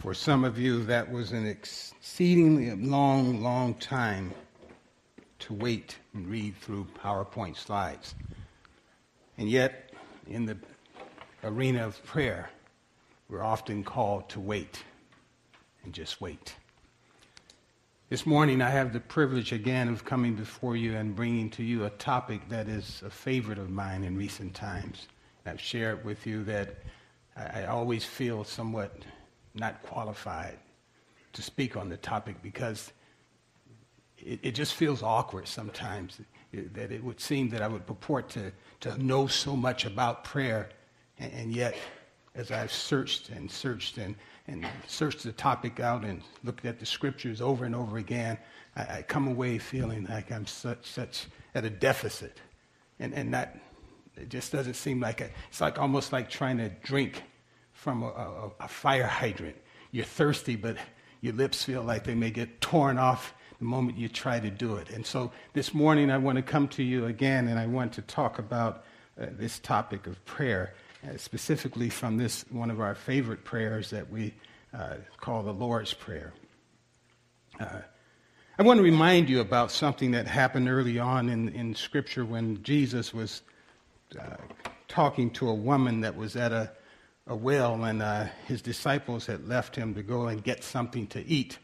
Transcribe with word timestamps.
For 0.00 0.14
some 0.14 0.44
of 0.44 0.58
you, 0.58 0.82
that 0.84 1.12
was 1.12 1.32
an 1.32 1.46
exceedingly 1.46 2.74
long, 2.74 3.42
long 3.42 3.74
time 3.74 4.32
to 5.40 5.52
wait 5.52 5.98
and 6.14 6.26
read 6.26 6.56
through 6.56 6.86
PowerPoint 6.98 7.58
slides. 7.58 8.14
And 9.36 9.50
yet, 9.50 9.92
in 10.26 10.46
the 10.46 10.56
arena 11.44 11.86
of 11.86 12.02
prayer, 12.06 12.48
we're 13.28 13.42
often 13.42 13.84
called 13.84 14.30
to 14.30 14.40
wait 14.40 14.82
and 15.84 15.92
just 15.92 16.18
wait. 16.18 16.54
This 18.08 18.24
morning, 18.24 18.62
I 18.62 18.70
have 18.70 18.94
the 18.94 19.00
privilege 19.00 19.52
again 19.52 19.90
of 19.90 20.06
coming 20.06 20.34
before 20.34 20.76
you 20.76 20.96
and 20.96 21.14
bringing 21.14 21.50
to 21.50 21.62
you 21.62 21.84
a 21.84 21.90
topic 21.90 22.48
that 22.48 22.68
is 22.68 23.02
a 23.04 23.10
favorite 23.10 23.58
of 23.58 23.68
mine 23.68 24.04
in 24.04 24.16
recent 24.16 24.54
times. 24.54 25.08
I've 25.44 25.60
shared 25.60 26.06
with 26.06 26.26
you 26.26 26.42
that 26.44 26.78
I, 27.36 27.64
always 27.66 28.06
feel 28.06 28.44
somewhat 28.44 29.04
not 29.54 29.82
qualified 29.82 30.58
to 31.32 31.42
speak 31.42 31.76
on 31.76 31.88
the 31.88 31.96
topic 31.96 32.42
because 32.42 32.92
it, 34.18 34.40
it 34.42 34.54
just 34.54 34.74
feels 34.74 35.02
awkward 35.02 35.46
sometimes 35.46 36.20
that 36.52 36.90
it 36.90 37.02
would 37.02 37.20
seem 37.20 37.48
that 37.50 37.62
I 37.62 37.68
would 37.68 37.86
purport 37.86 38.28
to, 38.30 38.52
to 38.80 39.02
know 39.02 39.26
so 39.26 39.54
much 39.56 39.84
about 39.84 40.24
prayer, 40.24 40.68
and, 41.18 41.32
and 41.32 41.52
yet, 41.54 41.76
as 42.34 42.50
I've 42.50 42.72
searched 42.72 43.28
and 43.28 43.50
searched 43.50 43.98
and, 43.98 44.16
and 44.48 44.66
searched 44.86 45.22
the 45.22 45.32
topic 45.32 45.80
out 45.80 46.04
and 46.04 46.22
looked 46.42 46.64
at 46.64 46.80
the 46.80 46.86
scriptures 46.86 47.40
over 47.40 47.64
and 47.64 47.74
over 47.74 47.98
again, 47.98 48.36
I, 48.74 48.80
I 48.80 49.04
come 49.06 49.28
away 49.28 49.58
feeling 49.58 50.06
like 50.06 50.32
I'm 50.32 50.46
such, 50.46 50.86
such 50.86 51.26
at 51.54 51.64
a 51.64 51.70
deficit. 51.70 52.38
And, 52.98 53.14
and 53.14 53.32
that, 53.32 53.60
it 54.16 54.28
just 54.28 54.52
doesn't 54.52 54.74
seem 54.74 55.00
like 55.00 55.20
a, 55.20 55.30
it's 55.48 55.60
like 55.60 55.78
almost 55.78 56.12
like 56.12 56.28
trying 56.28 56.58
to 56.58 56.68
drink 56.68 57.22
from 57.80 58.02
a, 58.02 58.08
a, 58.08 58.50
a 58.60 58.68
fire 58.68 59.06
hydrant. 59.06 59.56
You're 59.90 60.04
thirsty, 60.04 60.54
but 60.54 60.76
your 61.22 61.32
lips 61.32 61.64
feel 61.64 61.82
like 61.82 62.04
they 62.04 62.14
may 62.14 62.30
get 62.30 62.60
torn 62.60 62.98
off 62.98 63.32
the 63.58 63.64
moment 63.64 63.96
you 63.96 64.06
try 64.06 64.38
to 64.38 64.50
do 64.50 64.76
it. 64.76 64.90
And 64.90 65.06
so 65.06 65.32
this 65.54 65.72
morning 65.72 66.10
I 66.10 66.18
want 66.18 66.36
to 66.36 66.42
come 66.42 66.68
to 66.68 66.82
you 66.82 67.06
again 67.06 67.48
and 67.48 67.58
I 67.58 67.66
want 67.66 67.94
to 67.94 68.02
talk 68.02 68.38
about 68.38 68.84
uh, 69.18 69.26
this 69.30 69.58
topic 69.58 70.06
of 70.06 70.22
prayer, 70.26 70.74
uh, 71.08 71.16
specifically 71.16 71.88
from 71.88 72.18
this 72.18 72.44
one 72.50 72.70
of 72.70 72.82
our 72.82 72.94
favorite 72.94 73.44
prayers 73.44 73.88
that 73.90 74.10
we 74.10 74.34
uh, 74.74 74.96
call 75.16 75.42
the 75.42 75.54
Lord's 75.54 75.94
Prayer. 75.94 76.34
Uh, 77.58 77.80
I 78.58 78.62
want 78.62 78.76
to 78.76 78.84
remind 78.84 79.30
you 79.30 79.40
about 79.40 79.70
something 79.70 80.10
that 80.10 80.26
happened 80.26 80.68
early 80.68 80.98
on 80.98 81.30
in, 81.30 81.48
in 81.48 81.74
Scripture 81.74 82.26
when 82.26 82.62
Jesus 82.62 83.14
was 83.14 83.40
uh, 84.20 84.36
talking 84.86 85.30
to 85.30 85.48
a 85.48 85.54
woman 85.54 86.02
that 86.02 86.14
was 86.14 86.36
at 86.36 86.52
a 86.52 86.72
a 87.30 87.36
well, 87.36 87.84
and 87.84 88.02
uh, 88.02 88.26
his 88.48 88.60
disciples 88.60 89.24
had 89.24 89.46
left 89.46 89.76
him 89.76 89.94
to 89.94 90.02
go 90.02 90.26
and 90.26 90.42
get 90.42 90.64
something 90.64 91.06
to 91.06 91.24
eat. 91.24 91.58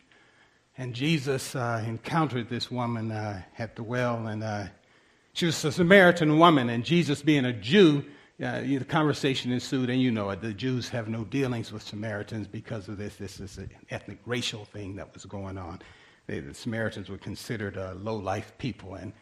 And 0.78 0.94
Jesus 0.94 1.56
uh, 1.56 1.82
encountered 1.84 2.48
this 2.48 2.70
woman 2.70 3.10
uh, 3.10 3.42
at 3.58 3.74
the 3.74 3.82
well, 3.82 4.28
and 4.28 4.44
uh, 4.44 4.66
she 5.32 5.44
was 5.44 5.64
a 5.64 5.72
Samaritan 5.72 6.38
woman, 6.38 6.70
and 6.70 6.84
Jesus, 6.84 7.20
being 7.20 7.44
a 7.44 7.52
Jew, 7.52 8.04
uh, 8.40 8.60
the 8.60 8.84
conversation 8.84 9.50
ensued, 9.50 9.90
and 9.90 10.00
you 10.00 10.12
know 10.12 10.30
it. 10.30 10.40
The 10.40 10.52
Jews 10.52 10.88
have 10.90 11.08
no 11.08 11.24
dealings 11.24 11.72
with 11.72 11.82
Samaritans 11.82 12.46
because 12.46 12.88
of 12.88 12.96
this. 12.96 13.16
This 13.16 13.40
is 13.40 13.58
an 13.58 13.70
ethnic 13.90 14.18
racial 14.24 14.66
thing 14.66 14.94
that 14.96 15.12
was 15.12 15.24
going 15.24 15.58
on. 15.58 15.80
They, 16.28 16.38
the 16.38 16.54
Samaritans 16.54 17.08
were 17.08 17.18
considered 17.18 17.76
uh, 17.76 17.94
low 17.96 18.16
life 18.16 18.52
people, 18.58 18.94
and 18.94 19.12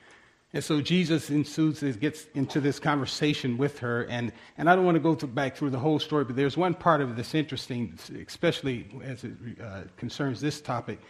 and 0.54 0.62
so 0.62 0.80
Jesus 0.80 1.30
ensues, 1.30 1.80
gets 1.96 2.26
into 2.34 2.60
this 2.60 2.78
conversation 2.78 3.58
with 3.58 3.80
her. 3.80 4.02
And, 4.04 4.32
and 4.56 4.70
I 4.70 4.76
don't 4.76 4.84
want 4.84 4.94
to 4.94 5.00
go 5.00 5.16
back 5.26 5.56
through 5.56 5.70
the 5.70 5.80
whole 5.80 5.98
story, 5.98 6.24
but 6.24 6.36
there's 6.36 6.56
one 6.56 6.74
part 6.74 7.00
of 7.00 7.16
this 7.16 7.34
interesting, 7.34 7.98
especially 8.24 8.86
as 9.02 9.24
it 9.24 9.32
uh, 9.60 9.80
concerns 9.96 10.40
this 10.40 10.60
topic. 10.60 11.00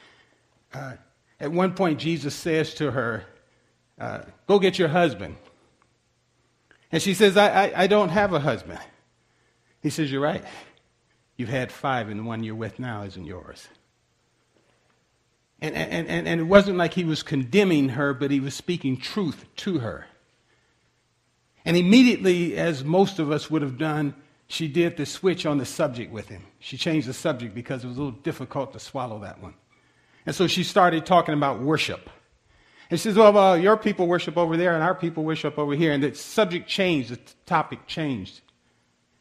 Uh, 0.72 0.94
at 1.40 1.52
one 1.52 1.74
point, 1.74 2.00
Jesus 2.00 2.34
says 2.34 2.72
to 2.76 2.90
her, 2.90 3.26
uh, 4.00 4.22
Go 4.46 4.58
get 4.58 4.78
your 4.78 4.88
husband. 4.88 5.36
And 6.90 7.02
she 7.02 7.12
says, 7.12 7.36
I, 7.36 7.66
I, 7.66 7.82
I 7.82 7.86
don't 7.86 8.08
have 8.08 8.32
a 8.32 8.40
husband. 8.40 8.80
He 9.82 9.90
says, 9.90 10.10
You're 10.10 10.22
right. 10.22 10.42
You've 11.36 11.50
had 11.50 11.70
five, 11.70 12.08
and 12.08 12.20
the 12.20 12.24
one 12.24 12.44
you're 12.44 12.54
with 12.54 12.78
now 12.78 13.02
isn't 13.02 13.26
yours. 13.26 13.68
And, 15.60 15.74
and, 15.74 16.08
and, 16.08 16.28
and 16.28 16.40
it 16.40 16.44
wasn't 16.44 16.76
like 16.76 16.94
he 16.94 17.04
was 17.04 17.22
condemning 17.22 17.90
her, 17.90 18.12
but 18.12 18.30
he 18.30 18.40
was 18.40 18.54
speaking 18.54 18.96
truth 18.96 19.44
to 19.56 19.78
her. 19.78 20.06
And 21.64 21.76
immediately, 21.76 22.56
as 22.56 22.84
most 22.84 23.18
of 23.18 23.30
us 23.30 23.50
would 23.50 23.62
have 23.62 23.78
done, 23.78 24.14
she 24.46 24.68
did 24.68 24.96
the 24.96 25.06
switch 25.06 25.46
on 25.46 25.58
the 25.58 25.64
subject 25.64 26.12
with 26.12 26.28
him. 26.28 26.42
She 26.58 26.76
changed 26.76 27.08
the 27.08 27.14
subject 27.14 27.54
because 27.54 27.84
it 27.84 27.88
was 27.88 27.96
a 27.96 28.02
little 28.02 28.20
difficult 28.20 28.72
to 28.74 28.78
swallow 28.78 29.20
that 29.20 29.42
one. 29.42 29.54
And 30.26 30.34
so 30.34 30.46
she 30.46 30.64
started 30.64 31.06
talking 31.06 31.34
about 31.34 31.60
worship. 31.60 32.10
And 32.90 33.00
she 33.00 33.04
says, 33.04 33.16
Well, 33.16 33.32
well 33.32 33.56
your 33.56 33.76
people 33.76 34.06
worship 34.06 34.36
over 34.36 34.56
there, 34.56 34.74
and 34.74 34.82
our 34.82 34.94
people 34.94 35.24
worship 35.24 35.58
over 35.58 35.74
here. 35.74 35.92
And 35.92 36.02
the 36.02 36.14
subject 36.14 36.68
changed, 36.68 37.10
the 37.10 37.18
topic 37.46 37.86
changed. 37.86 38.42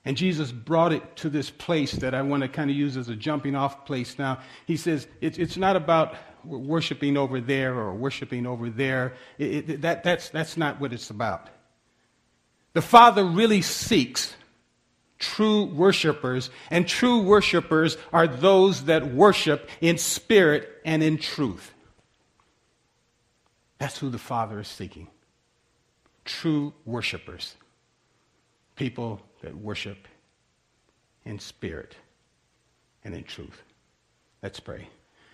And 0.05 0.17
Jesus 0.17 0.51
brought 0.51 0.91
it 0.91 1.15
to 1.17 1.29
this 1.29 1.49
place 1.49 1.93
that 1.93 2.13
I 2.13 2.21
want 2.21 2.43
to 2.43 2.49
kind 2.49 2.69
of 2.69 2.75
use 2.75 2.97
as 2.97 3.07
a 3.07 3.15
jumping 3.15 3.55
off 3.55 3.85
place 3.85 4.19
now. 4.19 4.39
He 4.65 4.75
says, 4.75 5.07
It's, 5.21 5.37
it's 5.37 5.55
not 5.55 5.75
about 5.75 6.15
worshiping 6.43 7.15
over 7.15 7.39
there 7.39 7.73
or 7.73 7.93
worshiping 7.93 8.45
over 8.45 8.69
there. 8.69 9.13
It, 9.37 9.69
it, 9.69 9.81
that, 9.81 10.03
that's, 10.03 10.29
that's 10.29 10.57
not 10.57 10.81
what 10.81 10.91
it's 10.91 11.09
about. 11.09 11.49
The 12.73 12.81
Father 12.81 13.23
really 13.23 13.61
seeks 13.61 14.35
true 15.19 15.65
worshipers, 15.65 16.49
and 16.69 16.85
true 16.85 17.21
worshipers 17.21 17.97
are 18.11 18.27
those 18.27 18.85
that 18.85 19.13
worship 19.13 19.69
in 19.79 19.97
spirit 19.97 20.69
and 20.83 21.01
in 21.01 21.17
truth. 21.17 21.71
That's 23.77 23.97
who 23.97 24.09
the 24.09 24.17
Father 24.17 24.59
is 24.59 24.67
seeking. 24.67 25.07
True 26.25 26.73
worshipers. 26.85 27.55
People 28.75 29.21
that 29.43 29.55
worship 29.55 30.07
in 31.25 31.37
spirit 31.37 31.95
and 33.03 33.13
in 33.13 33.23
truth. 33.23 33.61
Let's 34.41 34.59
pray. 34.59 34.87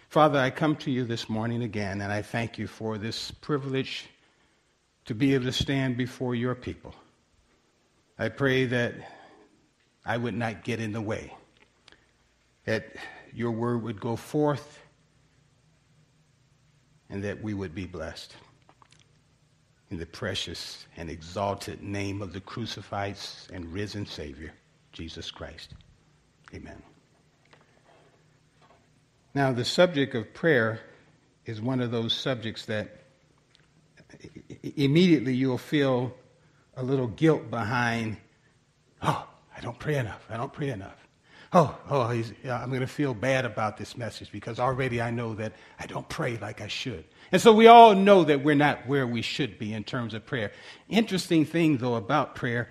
Father, 0.09 0.39
I 0.39 0.49
come 0.49 0.75
to 0.77 0.91
you 0.91 1.05
this 1.05 1.29
morning 1.29 1.63
again, 1.63 2.01
and 2.01 2.11
I 2.11 2.23
thank 2.23 2.57
you 2.57 2.67
for 2.67 2.97
this 2.97 3.31
privilege 3.31 4.07
to 5.05 5.15
be 5.15 5.35
able 5.35 5.45
to 5.45 5.51
stand 5.51 5.97
before 5.97 6.35
your 6.35 6.55
people. 6.55 6.93
I 8.17 8.29
pray 8.29 8.65
that 8.65 8.95
I 10.05 10.17
would 10.17 10.35
not 10.35 10.63
get 10.63 10.79
in 10.79 10.91
the 10.91 11.01
way, 11.01 11.33
that 12.65 12.95
your 13.33 13.51
word 13.51 13.83
would 13.83 14.01
go 14.01 14.15
forth, 14.15 14.79
and 17.09 17.23
that 17.23 17.41
we 17.43 17.53
would 17.53 17.75
be 17.75 17.85
blessed. 17.85 18.35
In 19.91 19.97
the 19.97 20.05
precious 20.05 20.85
and 20.97 21.09
exalted 21.09 21.81
name 21.81 22.21
of 22.21 22.31
the 22.31 22.41
crucified 22.41 23.17
and 23.51 23.73
risen 23.73 24.05
Savior, 24.05 24.53
Jesus 24.91 25.31
Christ. 25.31 25.73
Amen. 26.53 26.81
Now, 29.33 29.51
the 29.51 29.65
subject 29.65 30.13
of 30.15 30.33
prayer 30.33 30.79
is 31.45 31.61
one 31.61 31.81
of 31.81 31.89
those 31.91 32.13
subjects 32.13 32.65
that 32.65 33.03
immediately 34.75 35.33
you'll 35.33 35.57
feel 35.57 36.13
a 36.75 36.83
little 36.83 37.07
guilt 37.07 37.49
behind, 37.49 38.17
oh, 39.01 39.27
I 39.55 39.61
don't 39.61 39.77
pray 39.79 39.97
enough. 39.97 40.25
I 40.29 40.37
don't 40.37 40.53
pray 40.53 40.69
enough. 40.69 40.98
Oh, 41.51 41.75
oh, 41.89 42.01
I'm 42.01 42.69
going 42.69 42.81
to 42.81 42.87
feel 42.87 43.15
bad 43.15 43.43
about 43.43 43.77
this 43.77 43.97
message 43.97 44.31
because 44.31 44.59
already 44.59 45.01
I 45.01 45.09
know 45.09 45.33
that 45.35 45.53
I 45.79 45.87
don't 45.87 46.07
pray 46.07 46.37
like 46.37 46.61
I 46.61 46.67
should. 46.67 47.03
And 47.31 47.41
so 47.41 47.51
we 47.51 47.65
all 47.65 47.95
know 47.95 48.23
that 48.23 48.43
we're 48.43 48.53
not 48.53 48.87
where 48.87 49.07
we 49.07 49.23
should 49.23 49.57
be 49.57 49.73
in 49.73 49.83
terms 49.83 50.13
of 50.13 50.25
prayer. 50.27 50.51
Interesting 50.89 51.45
thing, 51.45 51.77
though, 51.77 51.95
about 51.95 52.35
prayer, 52.35 52.69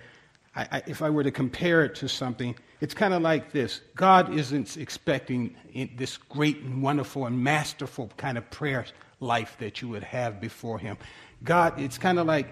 I, 0.55 0.67
I, 0.71 0.83
if 0.87 1.01
I 1.01 1.09
were 1.09 1.23
to 1.23 1.31
compare 1.31 1.83
it 1.83 1.95
to 1.95 2.07
something, 2.07 2.55
it's 2.79 2.93
kind 2.93 3.13
of 3.13 3.21
like 3.21 3.51
this 3.51 3.81
God 3.95 4.33
isn't 4.33 4.77
expecting 4.77 5.55
this 5.97 6.15
great 6.15 6.59
and 6.59 6.81
wonderful 6.81 7.25
and 7.25 7.43
masterful 7.43 8.09
kind 8.15 8.37
of 8.37 8.49
prayer 8.49 8.85
life 9.19 9.57
that 9.59 9.81
you 9.81 9.89
would 9.89 10.03
have 10.03 10.39
before 10.39 10.79
Him. 10.79 10.97
God, 11.43 11.79
it's 11.81 11.97
kind 11.97 12.17
of 12.17 12.27
like 12.27 12.47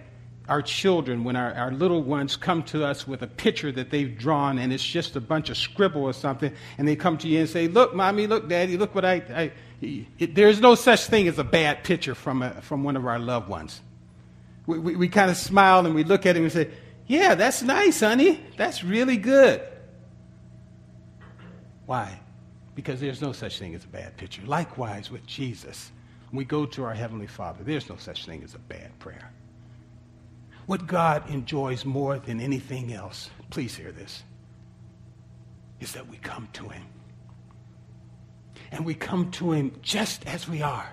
our 0.47 0.61
children, 0.61 1.23
when 1.23 1.35
our, 1.35 1.53
our 1.53 1.71
little 1.71 2.01
ones 2.01 2.37
come 2.37 2.63
to 2.63 2.85
us 2.85 3.07
with 3.07 3.21
a 3.21 3.27
picture 3.27 3.71
that 3.71 3.89
they've 3.89 4.17
drawn 4.17 4.59
and 4.59 4.71
it's 4.71 4.83
just 4.83 5.15
a 5.15 5.21
bunch 5.21 5.49
of 5.49 5.57
scribble 5.57 6.03
or 6.03 6.13
something, 6.13 6.53
and 6.77 6.87
they 6.87 6.95
come 6.95 7.17
to 7.17 7.27
you 7.27 7.39
and 7.39 7.49
say, 7.49 7.67
Look, 7.67 7.93
mommy, 7.93 8.27
look, 8.27 8.47
daddy, 8.47 8.77
look 8.77 8.95
what 8.95 9.05
I. 9.05 9.13
I 9.33 9.51
it, 9.81 10.33
there's 10.33 10.59
no 10.59 10.75
such 10.75 11.05
thing 11.05 11.27
as 11.27 11.37
a 11.37 11.43
bad 11.43 11.83
picture 11.83 12.15
from, 12.15 12.41
a, 12.41 12.61
from 12.61 12.83
one 12.83 12.95
of 12.95 13.05
our 13.05 13.19
loved 13.19 13.47
ones. 13.47 13.81
We, 14.65 14.79
we, 14.79 14.95
we 14.95 15.07
kind 15.07 15.29
of 15.29 15.37
smile 15.37 15.85
and 15.85 15.93
we 15.93 16.03
look 16.03 16.25
at 16.25 16.35
him 16.35 16.43
and 16.43 16.51
say, 16.51 16.71
Yeah, 17.05 17.35
that's 17.35 17.61
nice, 17.61 17.99
honey. 17.99 18.43
That's 18.57 18.83
really 18.83 19.17
good. 19.17 19.61
Why? 21.85 22.19
Because 22.75 22.99
there's 22.99 23.21
no 23.21 23.31
such 23.31 23.59
thing 23.59 23.75
as 23.75 23.83
a 23.83 23.87
bad 23.87 24.17
picture. 24.17 24.41
Likewise 24.45 25.09
with 25.11 25.25
Jesus, 25.25 25.91
when 26.29 26.37
we 26.37 26.45
go 26.45 26.65
to 26.65 26.83
our 26.83 26.93
Heavenly 26.93 27.27
Father, 27.27 27.63
there's 27.63 27.89
no 27.89 27.95
such 27.97 28.25
thing 28.25 28.43
as 28.43 28.55
a 28.55 28.59
bad 28.59 28.97
prayer. 28.99 29.31
What 30.67 30.85
God 30.85 31.29
enjoys 31.29 31.85
more 31.85 32.19
than 32.19 32.39
anything 32.39 32.93
else, 32.93 33.29
please 33.49 33.75
hear 33.75 33.91
this, 33.91 34.23
is 35.79 35.93
that 35.93 36.07
we 36.07 36.17
come 36.17 36.49
to 36.53 36.67
Him 36.67 36.83
and 38.71 38.85
we 38.85 38.93
come 38.93 39.31
to 39.31 39.53
Him 39.53 39.71
just 39.81 40.27
as 40.27 40.47
we 40.47 40.61
are. 40.61 40.89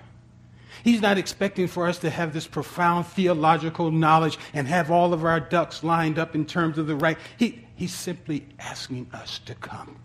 He's 0.84 1.02
not 1.02 1.18
expecting 1.18 1.66
for 1.66 1.88
us 1.88 1.98
to 1.98 2.10
have 2.10 2.32
this 2.32 2.46
profound 2.46 3.06
theological 3.06 3.90
knowledge 3.90 4.38
and 4.52 4.68
have 4.68 4.90
all 4.90 5.12
of 5.12 5.24
our 5.24 5.40
ducks 5.40 5.82
lined 5.82 6.18
up 6.18 6.34
in 6.36 6.46
terms 6.46 6.78
of 6.78 6.86
the 6.86 6.96
right. 6.96 7.18
He, 7.36 7.66
he's 7.74 7.94
simply 7.94 8.46
asking 8.60 9.08
us 9.12 9.40
to 9.40 9.54
come. 9.56 9.96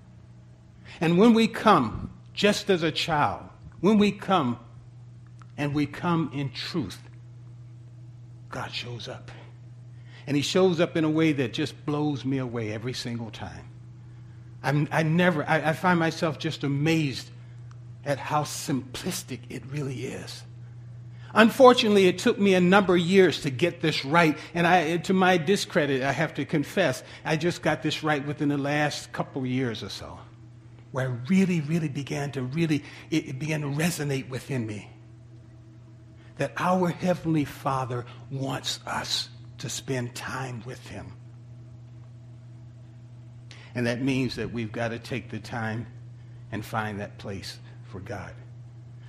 And 1.00 1.20
when 1.20 1.34
we 1.34 1.48
come, 1.48 2.12
just 2.34 2.70
as 2.72 2.82
a 2.82 2.92
child, 2.92 3.44
when 3.82 4.00
we 4.00 4.12
come 4.12 4.60
and 5.58 5.76
we 5.76 5.86
come 5.86 6.32
in 6.34 6.50
truth, 6.52 7.00
God 8.50 8.72
shows 8.72 9.08
up. 9.08 9.30
And 10.28 10.36
He 10.36 10.44
shows 10.44 10.80
up 10.80 10.96
in 10.98 11.04
a 11.04 11.10
way 11.10 11.32
that 11.34 11.54
just 11.54 11.86
blows 11.86 12.26
me 12.26 12.38
away 12.38 12.72
every 12.72 12.94
single 12.94 13.32
time. 13.32 13.66
I'm, 14.62 14.88
i 14.92 15.04
never, 15.04 15.48
I, 15.48 15.70
I 15.70 15.74
find 15.74 16.00
myself 16.00 16.38
just 16.38 16.64
amazed 16.64 17.30
at 18.06 18.18
how 18.18 18.44
simplistic 18.44 19.40
it 19.50 19.64
really 19.72 20.06
is. 20.06 20.44
Unfortunately, 21.34 22.08
it 22.08 22.18
took 22.18 22.40
me 22.40 22.56
a 22.56 22.62
number 22.62 22.96
of 22.96 23.02
years 23.02 23.42
to 23.42 23.50
get 23.50 23.82
this 23.82 24.04
right. 24.04 24.38
And 24.54 24.66
I, 24.66 24.98
to 24.98 25.14
my 25.14 25.38
discredit, 25.38 26.02
I 26.02 26.12
have 26.12 26.34
to 26.36 26.46
confess, 26.46 27.04
I 27.24 27.38
just 27.38 27.62
got 27.62 27.84
this 27.84 28.04
right 28.04 28.26
within 28.26 28.50
the 28.50 28.58
last 28.58 29.12
couple 29.12 29.44
of 29.44 29.48
years 29.48 29.84
or 29.84 29.90
so, 29.90 30.20
where 30.92 31.08
I 31.08 31.12
really, 31.30 31.62
really 31.62 31.90
began 31.90 32.32
to 32.32 32.42
really, 32.42 32.84
it, 33.12 33.30
it 33.30 33.40
began 33.40 33.62
to 33.62 33.68
resonate 33.68 34.30
within 34.30 34.66
me 34.66 34.90
that 36.38 36.54
our 36.58 36.88
Heavenly 36.88 37.46
Father 37.46 38.06
wants 38.32 38.80
us 38.88 39.30
to 39.60 39.70
spend 39.70 40.16
time 40.16 40.64
with 40.66 40.86
Him. 40.88 41.14
And 43.76 43.86
that 43.88 44.02
means 44.02 44.36
that 44.36 44.52
we've 44.52 44.72
got 44.72 44.90
to 44.90 45.00
take 45.00 45.30
the 45.30 45.40
time 45.40 45.88
and 46.52 46.66
find 46.66 47.00
that 47.00 47.18
place 47.18 47.60
for 47.86 48.00
God. 48.00 48.34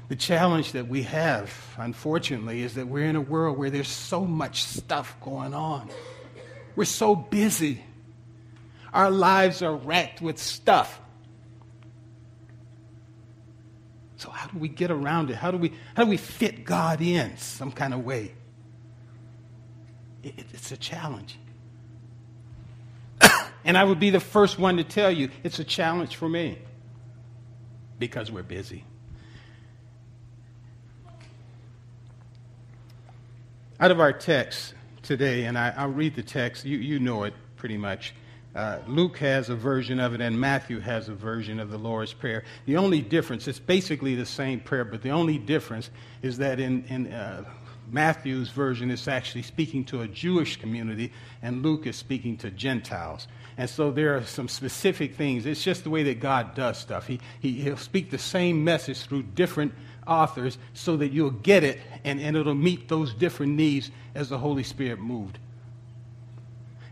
The 0.09 0.17
challenge 0.17 0.73
that 0.73 0.89
we 0.89 1.03
have, 1.05 1.53
unfortunately, 1.79 2.63
is 2.63 2.75
that 2.75 2.89
we're 2.89 3.07
in 3.07 3.17
a 3.17 3.21
world 3.21 3.57
where 3.57 3.71
there's 3.71 3.89
so 3.89 4.25
much 4.25 4.65
stuff 4.65 5.17
going 5.21 5.55
on. 5.55 5.89
We're 6.75 6.85
so 6.85 7.15
busy. 7.15 7.85
Our 8.93 9.11
lives 9.11 9.63
are 9.63 9.75
wracked 9.75 10.21
with 10.21 10.39
stuff. 10.39 11.01
So 14.17 14.31
how 14.31 14.49
do 14.49 14.59
we 14.59 14.69
get 14.69 14.91
around 14.91 15.31
it? 15.31 15.37
How 15.37 15.51
do 15.51 15.57
we, 15.57 15.73
how 15.95 16.05
do 16.05 16.11
we 16.11 16.17
fit 16.17 16.65
God 16.65 17.01
in 17.01 17.37
some 17.39 17.73
kind 17.73 17.95
of 17.95 18.05
way? 18.05 18.35
It, 20.23 20.35
it's 20.53 20.73
a 20.73 20.77
challenge. 20.77 21.39
and 23.65 23.77
I 23.77 23.85
would 23.85 24.01
be 24.01 24.11
the 24.11 24.21
first 24.21 24.59
one 24.59 24.77
to 24.77 24.85
tell 24.85 25.11
you 25.11 25.31
it's 25.43 25.59
a 25.59 25.65
challenge 25.65 26.17
for 26.17 26.29
me 26.29 26.59
because 27.99 28.31
we're 28.31 28.43
busy. 28.43 28.85
Out 33.79 33.91
of 33.91 34.01
our 34.01 34.13
text 34.13 34.75
today, 35.03 35.45
and 35.45 35.57
I, 35.57 35.87
will 35.87 35.95
read 35.95 36.15
the 36.15 36.23
text, 36.23 36.65
you, 36.65 36.77
you 36.77 36.99
know 36.99 37.25
it 37.25 37.35
pretty 37.57 37.79
much. 37.79 38.15
Uh, 38.55 38.79
Luke 38.89 39.19
has 39.19 39.49
a 39.49 39.55
version 39.55 40.01
of 40.01 40.13
it, 40.13 40.21
and 40.21 40.39
Matthew 40.39 40.81
has 40.81 41.09
a 41.09 41.15
version 41.15 41.61
of 41.61 41.71
the 41.71 41.79
Lord's 41.79 42.13
Prayer. 42.13 42.45
The 42.67 42.77
only 42.77 43.01
difference, 43.01 43.47
it's 43.47 43.61
basically 43.61 44.17
the 44.17 44.27
same 44.27 44.61
prayer, 44.61 44.85
but 44.85 45.03
the 45.03 45.11
only 45.11 45.39
difference 45.39 45.91
is 46.21 46.39
that 46.39 46.59
in, 46.59 46.85
in 46.87 47.13
uh, 47.13 47.45
Matthew's 47.91 48.51
version, 48.51 48.91
is 48.91 49.09
actually 49.09 49.43
speaking 49.43 49.85
to 49.87 50.03
a 50.03 50.09
Jewish 50.09 50.57
community, 50.57 51.13
and 51.43 51.63
Luke 51.63 51.87
is 51.87 51.97
speaking 51.97 52.37
to 52.39 52.51
Gentiles. 52.51 53.27
And 53.57 53.69
so 53.69 53.91
there 53.91 54.17
are 54.17 54.25
some 54.25 54.49
specific 54.49 55.17
things. 55.17 55.45
It's 55.47 55.63
just 55.63 55.85
the 55.85 55.91
way 55.91 56.03
that 56.05 56.21
God 56.21 56.55
does 56.55 56.79
stuff. 56.79 57.07
He, 57.07 57.21
he, 57.41 57.53
he'll 57.53 57.77
speak 57.77 58.11
the 58.11 58.19
same 58.19 58.65
message 58.65 59.03
through 59.03 59.25
different 59.25 59.75
authors 60.07 60.59
so 60.75 60.97
that 60.97 61.13
you'll 61.13 61.31
get 61.31 61.63
it 61.63 61.79
and, 62.05 62.21
and 62.21 62.37
it'll 62.37 62.55
meet 62.55 62.89
those 62.89 63.13
different 63.15 63.53
needs 63.53 63.91
as 64.15 64.29
the 64.29 64.39
Holy 64.39 64.63
Spirit 64.63 65.01
moved. 65.01 65.39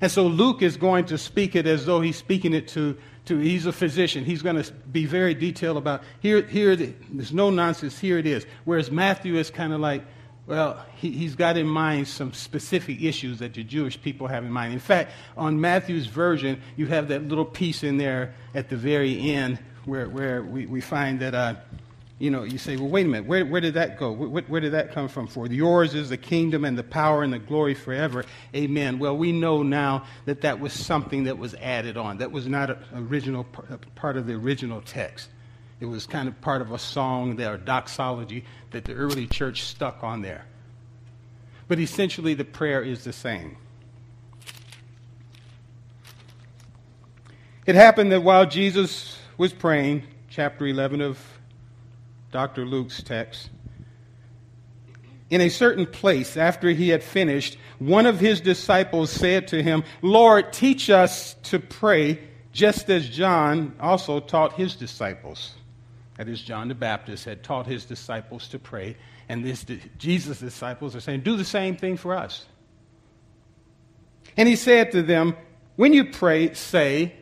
And 0.00 0.10
so 0.10 0.26
Luke 0.26 0.62
is 0.62 0.76
going 0.76 1.06
to 1.06 1.18
speak 1.18 1.56
it 1.56 1.66
as 1.66 1.86
though 1.86 2.00
he's 2.00 2.16
speaking 2.16 2.54
it 2.54 2.68
to, 2.68 2.96
to 3.24 3.38
he's 3.38 3.66
a 3.66 3.72
physician. 3.72 4.24
He's 4.24 4.42
going 4.42 4.62
to 4.62 4.72
be 4.72 5.06
very 5.06 5.34
detailed 5.34 5.76
about 5.76 6.02
here, 6.20 6.42
here, 6.42 6.76
there's 6.76 7.32
no 7.32 7.50
nonsense, 7.50 7.98
here 7.98 8.18
it 8.18 8.26
is. 8.26 8.46
Whereas 8.64 8.90
Matthew 8.90 9.36
is 9.36 9.50
kind 9.50 9.72
of 9.72 9.80
like, 9.80 10.04
well, 10.48 10.82
he, 10.96 11.10
he's 11.10 11.36
got 11.36 11.58
in 11.58 11.66
mind 11.66 12.08
some 12.08 12.32
specific 12.32 13.02
issues 13.02 13.38
that 13.40 13.52
the 13.52 13.62
Jewish 13.62 14.00
people 14.00 14.26
have 14.28 14.44
in 14.44 14.50
mind. 14.50 14.72
In 14.72 14.80
fact, 14.80 15.12
on 15.36 15.60
Matthew's 15.60 16.06
version, 16.06 16.62
you 16.74 16.86
have 16.86 17.08
that 17.08 17.28
little 17.28 17.44
piece 17.44 17.84
in 17.84 17.98
there 17.98 18.34
at 18.54 18.70
the 18.70 18.76
very 18.76 19.30
end 19.30 19.58
where, 19.84 20.08
where 20.08 20.42
we, 20.42 20.64
we 20.64 20.80
find 20.80 21.20
that 21.20 21.34
uh, 21.34 21.54
you 22.18 22.30
know, 22.30 22.44
you 22.44 22.56
say, 22.56 22.76
well, 22.76 22.88
wait 22.88 23.04
a 23.04 23.08
minute, 23.08 23.28
where, 23.28 23.44
where 23.44 23.60
did 23.60 23.74
that 23.74 23.98
go? 23.98 24.10
Where, 24.10 24.42
where, 24.42 24.60
did 24.60 24.72
that 24.72 24.92
come 24.92 25.06
from? 25.08 25.26
For 25.26 25.46
yours 25.46 25.94
is 25.94 26.08
the 26.08 26.16
kingdom 26.16 26.64
and 26.64 26.76
the 26.76 26.82
power 26.82 27.22
and 27.22 27.32
the 27.32 27.38
glory 27.38 27.74
forever. 27.74 28.24
Amen. 28.56 28.98
Well, 28.98 29.16
we 29.16 29.32
know 29.32 29.62
now 29.62 30.06
that 30.24 30.40
that 30.40 30.58
was 30.58 30.72
something 30.72 31.24
that 31.24 31.38
was 31.38 31.54
added 31.54 31.96
on. 31.96 32.18
That 32.18 32.32
was 32.32 32.48
not 32.48 32.76
original 32.94 33.44
part 33.44 34.16
of 34.16 34.26
the 34.26 34.32
original 34.32 34.80
text. 34.80 35.28
It 35.80 35.86
was 35.86 36.06
kind 36.06 36.28
of 36.28 36.40
part 36.40 36.60
of 36.60 36.72
a 36.72 36.78
song 36.78 37.36
there, 37.36 37.54
a 37.54 37.58
doxology 37.58 38.44
that 38.72 38.84
the 38.84 38.94
early 38.94 39.26
church 39.26 39.62
stuck 39.62 40.02
on 40.02 40.22
there. 40.22 40.44
But 41.68 41.78
essentially, 41.78 42.34
the 42.34 42.44
prayer 42.44 42.82
is 42.82 43.04
the 43.04 43.12
same. 43.12 43.56
It 47.66 47.74
happened 47.74 48.10
that 48.12 48.22
while 48.22 48.46
Jesus 48.46 49.18
was 49.36 49.52
praying, 49.52 50.02
chapter 50.30 50.66
11 50.66 51.00
of 51.00 51.18
Dr. 52.32 52.64
Luke's 52.64 53.02
text. 53.02 53.50
In 55.30 55.42
a 55.42 55.48
certain 55.50 55.84
place, 55.86 56.36
after 56.36 56.70
he 56.70 56.88
had 56.88 57.02
finished, 57.02 57.58
one 57.78 58.06
of 58.06 58.18
his 58.18 58.40
disciples 58.40 59.10
said 59.10 59.48
to 59.48 59.62
him, 59.62 59.84
Lord, 60.00 60.52
teach 60.52 60.88
us 60.88 61.34
to 61.44 61.58
pray, 61.58 62.18
just 62.52 62.88
as 62.88 63.08
John 63.08 63.74
also 63.78 64.20
taught 64.20 64.54
his 64.54 64.74
disciples. 64.74 65.54
That 66.18 66.28
is, 66.28 66.42
John 66.42 66.66
the 66.66 66.74
Baptist 66.74 67.24
had 67.24 67.44
taught 67.44 67.66
his 67.66 67.84
disciples 67.84 68.48
to 68.48 68.58
pray, 68.58 68.96
and 69.28 69.44
this, 69.44 69.64
Jesus' 69.98 70.40
disciples 70.40 70.96
are 70.96 71.00
saying, 71.00 71.20
Do 71.20 71.36
the 71.36 71.44
same 71.44 71.76
thing 71.76 71.96
for 71.96 72.14
us. 72.14 72.44
And 74.36 74.48
he 74.48 74.56
said 74.56 74.92
to 74.92 75.02
them, 75.02 75.36
When 75.76 75.92
you 75.92 76.06
pray, 76.06 76.54
say, 76.54 77.14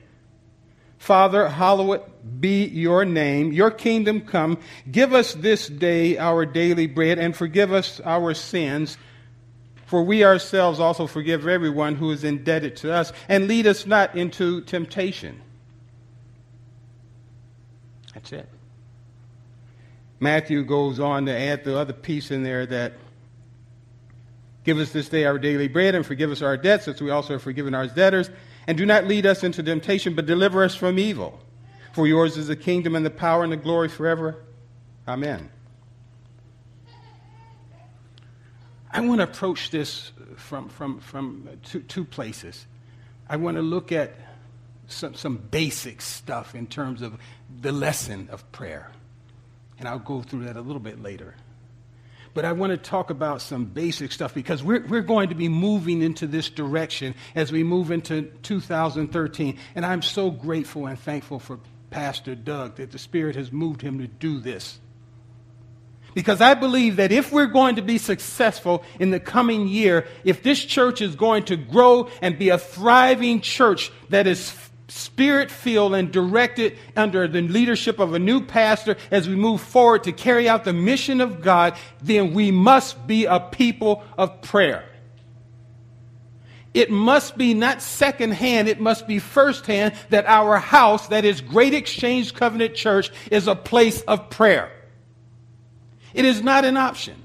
Father, 0.97 1.47
hallowed 1.49 2.03
be 2.41 2.65
your 2.65 3.05
name. 3.05 3.53
Your 3.53 3.71
kingdom 3.71 4.23
come. 4.23 4.59
Give 4.91 5.13
us 5.13 5.35
this 5.35 5.69
day 5.69 6.17
our 6.17 6.47
daily 6.47 6.87
bread 6.87 7.19
and 7.19 7.37
forgive 7.37 7.73
us 7.73 8.01
our 8.01 8.33
sins. 8.33 8.97
For 9.85 10.03
we 10.03 10.25
ourselves 10.25 10.81
also 10.81 11.07
forgive 11.07 11.47
everyone 11.47 11.97
who 11.97 12.11
is 12.11 12.25
indebted 12.25 12.77
to 12.77 12.93
us. 12.93 13.13
And 13.29 13.47
lead 13.47 13.67
us 13.67 13.87
not 13.87 14.17
into 14.17 14.63
temptation. 14.63 15.41
That's 18.15 18.33
it. 18.33 18.49
Matthew 20.19 20.65
goes 20.65 20.99
on 20.99 21.27
to 21.27 21.37
add 21.37 21.65
the 21.65 21.77
other 21.77 21.93
piece 21.93 22.31
in 22.31 22.43
there 22.43 22.67
that 22.67 22.95
give 24.65 24.79
us 24.79 24.91
this 24.93 25.09
day 25.09 25.25
our 25.25 25.39
daily 25.39 25.69
bread 25.69 25.95
and 25.95 26.05
forgive 26.05 26.31
us 26.31 26.43
our 26.43 26.57
debts 26.57 26.89
as 26.89 27.01
we 27.01 27.11
also 27.11 27.35
have 27.35 27.43
forgiven 27.43 27.75
our 27.75 27.87
debtors 27.87 28.31
and 28.67 28.77
do 28.77 28.87
not 28.87 29.07
lead 29.07 29.27
us 29.27 29.45
into 29.45 29.63
temptation, 29.63 30.15
but 30.15 30.27
deliver 30.27 30.65
us 30.65 30.75
from 30.75 30.99
evil. 30.99 31.39
For 31.93 32.07
yours 32.07 32.37
is 32.37 32.49
the 32.49 32.57
kingdom 32.57 32.97
and 32.97 33.07
the 33.07 33.11
power 33.11 33.45
and 33.45 33.53
the 33.53 33.57
glory 33.57 33.89
forever. 33.89 34.43
Amen. 35.07 35.51
I 38.91 39.01
want 39.01 39.21
to 39.21 39.25
approach 39.25 39.71
this 39.71 40.13
from, 40.37 40.69
from, 40.69 41.01
from 41.01 41.49
two, 41.63 41.81
two 41.81 42.05
places. 42.05 42.67
I 43.29 43.37
want 43.37 43.57
to 43.57 43.63
look 43.63 43.93
at 43.93 44.15
some, 44.89 45.15
some 45.15 45.37
basic 45.37 46.01
stuff 46.01 46.55
in 46.55 46.67
terms 46.67 47.03
of 47.03 47.19
the 47.61 47.73
lesson 47.73 48.29
of 48.31 48.51
prayer. 48.53 48.91
And 49.79 49.89
I'll 49.89 49.99
go 49.99 50.23
through 50.23 50.45
that 50.45 50.57
a 50.57 50.61
little 50.61 50.81
bit 50.81 51.03
later 51.03 51.35
but 52.37 52.45
I 52.45 52.53
want 52.53 52.71
to 52.71 52.77
talk 52.77 53.09
about 53.09 53.41
some 53.41 53.65
basic 53.65 54.13
stuff 54.13 54.35
because 54.35 54.63
we're, 54.63 54.87
we're 54.87 55.01
going 55.01 55.31
to 55.31 55.35
be 55.35 55.49
moving 55.49 56.03
into 56.03 56.27
this 56.27 56.51
direction 56.51 57.15
as 57.35 57.51
we 57.51 57.63
move 57.63 57.91
into 57.91 58.25
2013. 58.43 59.57
And 59.75 59.87
I'm 59.87 60.03
so 60.03 60.31
grateful 60.31 60.85
and 60.87 60.99
thankful 60.99 61.39
for 61.39 61.59
Pastor 61.89 62.35
Doug 62.35 62.77
that 62.77 62.91
the 62.91 62.99
Spirit 62.99 63.37
has 63.37 63.51
moved 63.51 63.81
him 63.81 64.01
to 64.01 64.07
do 64.07 64.39
this. 64.39 64.79
Because 66.13 66.43
I 66.43 66.53
believe 66.53 66.97
that 66.97 67.11
if 67.11 67.33
we're 67.33 67.47
going 67.47 67.77
to 67.77 67.83
be 67.83 67.97
successful 67.97 68.85
in 69.01 69.13
the 69.13 69.21
coming 69.21 69.67
year, 69.67 70.07
if 70.23 70.43
this 70.43 70.63
church 70.63 71.01
is 71.01 71.15
going 71.15 71.45
to 71.45 71.57
grow 71.57 72.11
and 72.21 72.39
be 72.39 72.51
a 72.51 72.59
thriving 72.59 73.41
church 73.41 73.91
that 74.11 74.27
is 74.27 74.51
spirit 74.89 75.51
filled 75.51 75.95
and 75.95 76.13
directed 76.13 76.79
under 76.97 77.27
the 77.27 77.43
leadership 77.43 77.99
of 77.99 78.15
a 78.15 78.19
new 78.19 78.41
pastor 78.41 78.97
as 79.11 79.29
we 79.29 79.35
move 79.35 79.61
forward 79.61 80.05
to 80.05 80.13
carry 80.13 80.49
out 80.49 80.65
the 80.65 80.73
mission 80.73 81.21
of 81.21 81.43
God, 81.43 81.77
then 82.03 82.33
we 82.33 82.51
must 82.51 83.07
be 83.07 83.25
a 83.25 83.41
people 83.41 84.05
of 84.17 84.43
prayer. 84.43 84.85
It 86.73 86.91
must 86.91 87.39
be 87.39 87.55
not 87.55 87.81
secondhand, 87.81 88.69
it 88.69 88.81
must 88.81 89.09
be 89.09 89.19
firsthand 89.19 89.95
that 90.11 90.27
our 90.27 90.59
house, 90.59 91.09
that 91.09 91.25
is 91.25 91.41
Great 91.41 91.73
Exchange 91.73 92.35
Covenant 92.35 92.75
Church, 92.75 93.11
is 93.31 93.49
a 93.49 93.55
place 93.55 94.03
of 94.03 94.29
prayer. 94.29 94.71
It 96.13 96.27
is 96.27 96.43
not 96.43 96.65
an 96.65 96.77
option. 96.77 97.17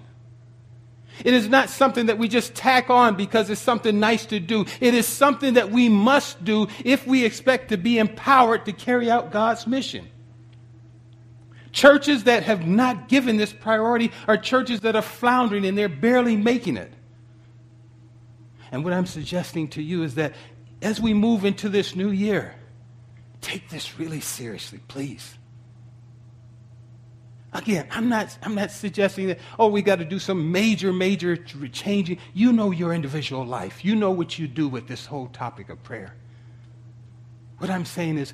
It 1.23 1.33
is 1.33 1.47
not 1.47 1.69
something 1.69 2.07
that 2.07 2.17
we 2.17 2.27
just 2.27 2.55
tack 2.55 2.89
on 2.89 3.15
because 3.15 3.49
it's 3.49 3.61
something 3.61 3.99
nice 3.99 4.25
to 4.27 4.39
do. 4.39 4.65
It 4.79 4.93
is 4.93 5.07
something 5.07 5.55
that 5.55 5.71
we 5.71 5.89
must 5.89 6.43
do 6.43 6.67
if 6.83 7.05
we 7.05 7.25
expect 7.25 7.69
to 7.69 7.77
be 7.77 7.99
empowered 7.99 8.65
to 8.65 8.73
carry 8.73 9.09
out 9.09 9.31
God's 9.31 9.67
mission. 9.67 10.07
Churches 11.71 12.25
that 12.25 12.43
have 12.43 12.67
not 12.67 13.07
given 13.07 13.37
this 13.37 13.53
priority 13.53 14.11
are 14.27 14.37
churches 14.37 14.81
that 14.81 14.95
are 14.95 15.01
floundering 15.01 15.65
and 15.65 15.77
they're 15.77 15.87
barely 15.87 16.35
making 16.35 16.77
it. 16.77 16.91
And 18.71 18.83
what 18.83 18.93
I'm 18.93 19.05
suggesting 19.05 19.67
to 19.69 19.81
you 19.81 20.03
is 20.03 20.15
that 20.15 20.33
as 20.81 20.99
we 20.99 21.13
move 21.13 21.45
into 21.45 21.69
this 21.69 21.95
new 21.95 22.09
year, 22.09 22.55
take 23.41 23.69
this 23.69 23.99
really 23.99 24.21
seriously, 24.21 24.79
please. 24.87 25.37
Again, 27.53 27.85
I'm 27.91 28.07
not, 28.07 28.37
I'm 28.43 28.55
not 28.55 28.71
suggesting 28.71 29.27
that, 29.27 29.39
oh, 29.59 29.67
we 29.67 29.81
got 29.81 29.99
to 29.99 30.05
do 30.05 30.19
some 30.19 30.51
major, 30.51 30.93
major 30.93 31.35
changing. 31.35 32.17
You 32.33 32.53
know 32.53 32.71
your 32.71 32.93
individual 32.93 33.45
life. 33.45 33.83
You 33.83 33.95
know 33.95 34.11
what 34.11 34.39
you 34.39 34.47
do 34.47 34.69
with 34.69 34.87
this 34.87 35.05
whole 35.05 35.27
topic 35.27 35.69
of 35.69 35.83
prayer. 35.83 36.13
What 37.57 37.69
I'm 37.69 37.85
saying 37.85 38.17
is, 38.17 38.33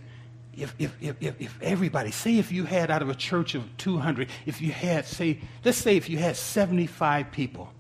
if, 0.56 0.76
if, 0.80 0.96
if, 1.02 1.16
if, 1.22 1.62
everybody, 1.62 2.12
say 2.12 2.38
if 2.38 2.52
you 2.52 2.64
had 2.64 2.90
out 2.92 3.02
of 3.02 3.10
a 3.10 3.16
church 3.16 3.56
of 3.56 3.64
200, 3.78 4.30
if 4.46 4.62
you 4.62 4.72
had, 4.72 5.06
say, 5.06 5.40
let's 5.64 5.78
say 5.78 5.98
if 5.98 6.10
you 6.10 6.18
had 6.18 6.36
75 6.36 7.32
people 7.32 7.72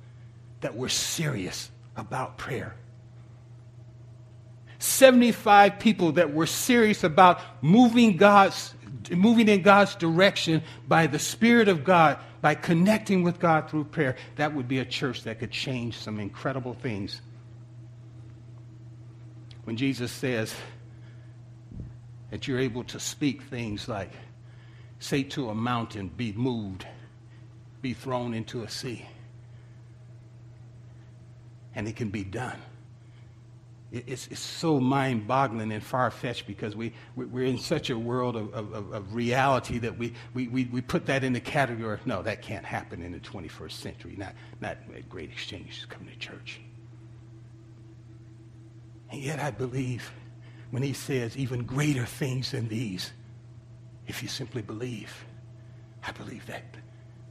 that 0.62 0.76
were 0.76 0.90
serious 0.90 1.72
about 1.96 2.38
prayer. 2.38 2.76
75 4.80 5.80
people 5.80 6.14
that 6.14 6.34
were 6.34 6.46
serious 6.46 7.04
about 7.04 7.42
moving 7.62 8.18
God's 8.18 8.74
moving 9.12 9.48
in 9.48 9.62
God's 9.62 9.96
direction 9.96 10.62
by 10.88 11.08
the 11.08 11.20
Spirit 11.20 11.68
of 11.68 11.84
God, 11.84 12.20
by 12.42 12.56
connecting 12.56 13.24
with 13.24 13.40
God 13.40 13.70
through 13.70 13.86
prayer, 13.86 14.16
that 14.36 14.54
would 14.54 14.68
be 14.68 14.80
a 14.80 14.86
church 14.86 15.24
that 15.24 15.40
could 15.40 15.52
change 15.52 15.98
some 15.98 16.20
incredible 16.20 16.74
things. 16.74 17.22
When 19.64 19.78
Jesus 19.78 20.12
says 20.12 20.54
that 22.32 22.48
you're 22.48 22.60
able 22.60 22.84
to 22.86 23.00
speak 23.00 23.44
things 23.44 23.88
like, 23.88 24.12
say 25.00 25.24
to 25.24 25.50
a 25.50 25.56
mountain, 25.56 26.08
be 26.08 26.32
moved, 26.34 26.86
be 27.82 27.94
thrown 27.94 28.34
into 28.34 28.64
a 28.64 28.70
sea 28.70 29.06
and 31.78 31.88
it 31.88 31.96
can 31.96 32.10
be 32.10 32.24
done. 32.24 32.58
It's, 33.92 34.28
it's 34.28 34.42
so 34.42 34.82
mind 34.82 35.28
boggling 35.28 35.72
and 35.72 35.82
far 35.82 36.12
fetched 36.12 36.46
because 36.46 36.76
we, 36.76 36.92
we're 37.16 37.46
in 37.46 37.58
such 37.58 37.90
a 37.90 37.98
world 37.98 38.36
of, 38.36 38.54
of, 38.54 38.92
of 38.92 39.16
reality 39.16 39.78
that 39.78 39.98
we, 39.98 40.14
we, 40.34 40.48
we, 40.48 40.82
put 40.82 41.06
that 41.06 41.24
in 41.24 41.32
the 41.32 41.40
category 41.40 41.94
of 41.94 42.06
no, 42.06 42.22
that 42.22 42.42
can't 42.42 42.66
happen 42.66 43.02
in 43.02 43.14
the 43.14 43.20
21st 43.20 43.72
century, 43.72 44.16
not, 44.18 44.34
not 44.60 44.78
at 44.94 45.08
Great 45.08 45.32
Exchange 45.32 45.88
Covenant 45.88 46.20
church. 46.20 46.60
And 49.10 49.22
yet 49.22 49.40
I 49.40 49.52
believe 49.52 50.12
when 50.72 50.84
he 50.84 50.92
says 50.92 51.38
even 51.38 51.64
greater 51.64 52.06
things 52.06 52.52
than 52.52 52.68
these, 52.68 53.12
if 54.06 54.22
you 54.22 54.28
simply 54.28 54.62
believe, 54.62 55.26
I 56.06 56.12
believe 56.12 56.46
that 56.48 56.64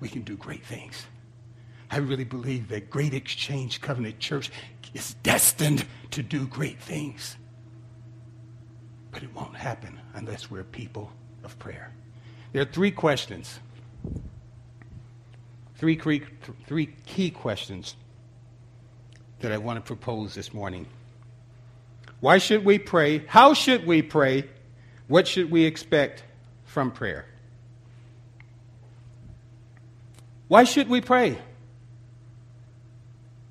we 0.01 0.09
can 0.09 0.23
do 0.23 0.37
great 0.37 0.65
things. 0.65 1.07
I 1.91 1.99
really 1.99 2.25
believe 2.25 2.69
that 2.69 2.91
Great 2.91 3.15
Exchange 3.15 3.81
Covenant 3.81 4.19
Church 4.19 4.51
is 4.95 5.15
destined 5.23 5.85
to 6.13 6.23
do 6.23 6.47
great 6.47 6.81
things. 6.81 7.37
But 9.13 9.23
it 9.23 9.35
won't 9.35 9.57
happen 9.57 10.01
unless 10.15 10.51
we're 10.51 10.65
people 10.65 11.11
of 11.45 11.59
prayer. 11.59 11.93
There 12.53 12.63
are 12.63 12.67
three 12.67 12.91
questions, 12.91 13.61
three, 15.77 16.01
three 16.67 16.87
key 17.07 17.31
questions 17.31 17.97
that 19.41 19.53
I 19.53 19.59
want 19.59 19.77
to 19.77 19.83
propose 19.83 20.35
this 20.35 20.53
morning. 20.53 20.87
Why 22.21 22.39
should 22.39 22.65
we 22.65 22.79
pray? 22.79 23.25
How 23.27 23.55
should 23.55 23.87
we 23.87 24.03
pray? 24.03 24.49
What 25.09 25.29
should 25.29 25.51
we 25.51 25.65
expect 25.65 26.25
from 26.65 26.91
prayer? 26.91 27.27
Why 30.49 30.65
should 30.65 30.89
we 30.89 31.01
pray? 31.01 31.39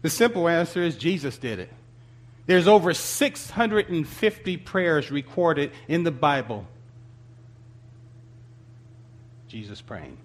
The 0.05 0.11
simple 0.11 0.47
answer 0.47 0.83
is 0.83 0.97
Jesus 0.97 1.39
did 1.39 1.57
it. 1.57 1.73
There's 2.45 2.67
over 2.67 2.93
650 2.93 4.57
prayers 4.57 5.09
recorded 5.09 5.71
in 5.87 6.03
the 6.03 6.11
Bible. 6.11 6.67
Jesus 9.47 9.81
praying. 9.81 10.19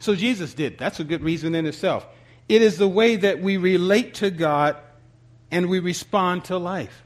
So 0.00 0.16
Jesus 0.16 0.54
did. 0.54 0.76
That's 0.76 0.98
a 0.98 1.04
good 1.04 1.22
reason 1.22 1.54
in 1.54 1.66
itself. 1.66 2.04
It 2.48 2.62
is 2.62 2.78
the 2.78 2.88
way 2.88 3.14
that 3.14 3.40
we 3.40 3.56
relate 3.56 4.14
to 4.14 4.30
God 4.30 4.76
and 5.52 5.68
we 5.68 5.78
respond 5.78 6.46
to 6.46 6.58
life. 6.58 7.04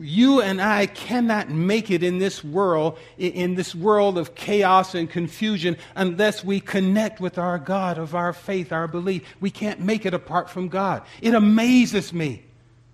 You 0.00 0.40
and 0.40 0.60
I 0.60 0.86
cannot 0.86 1.50
make 1.50 1.90
it 1.90 2.02
in 2.02 2.18
this 2.18 2.44
world, 2.44 2.98
in 3.16 3.54
this 3.54 3.74
world 3.74 4.18
of 4.18 4.34
chaos 4.34 4.94
and 4.94 5.08
confusion, 5.08 5.76
unless 5.94 6.44
we 6.44 6.60
connect 6.60 7.20
with 7.20 7.38
our 7.38 7.58
God 7.58 7.98
of 7.98 8.14
our 8.14 8.32
faith, 8.32 8.72
our 8.72 8.88
belief. 8.88 9.22
We 9.40 9.50
can't 9.50 9.80
make 9.80 10.06
it 10.06 10.14
apart 10.14 10.50
from 10.50 10.68
God. 10.68 11.02
It 11.20 11.34
amazes 11.34 12.12
me 12.12 12.42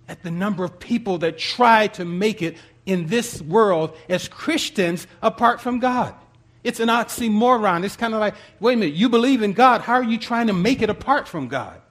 at 0.07 0.23
the 0.23 0.31
number 0.31 0.63
of 0.63 0.79
people 0.79 1.17
that 1.19 1.37
try 1.37 1.87
to 1.87 2.05
make 2.05 2.41
it 2.41 2.57
in 2.85 3.07
this 3.07 3.41
world 3.41 3.95
as 4.09 4.27
Christians 4.27 5.07
apart 5.21 5.61
from 5.61 5.79
God. 5.79 6.13
It's 6.63 6.79
an 6.79 6.89
oxymoron. 6.89 7.83
It's 7.83 7.95
kind 7.95 8.13
of 8.13 8.19
like, 8.19 8.35
wait 8.59 8.73
a 8.73 8.77
minute, 8.77 8.95
you 8.95 9.09
believe 9.09 9.41
in 9.41 9.53
God. 9.53 9.81
How 9.81 9.93
are 9.93 10.03
you 10.03 10.17
trying 10.17 10.47
to 10.47 10.53
make 10.53 10.81
it 10.81 10.89
apart 10.89 11.27
from 11.27 11.47
God? 11.47 11.81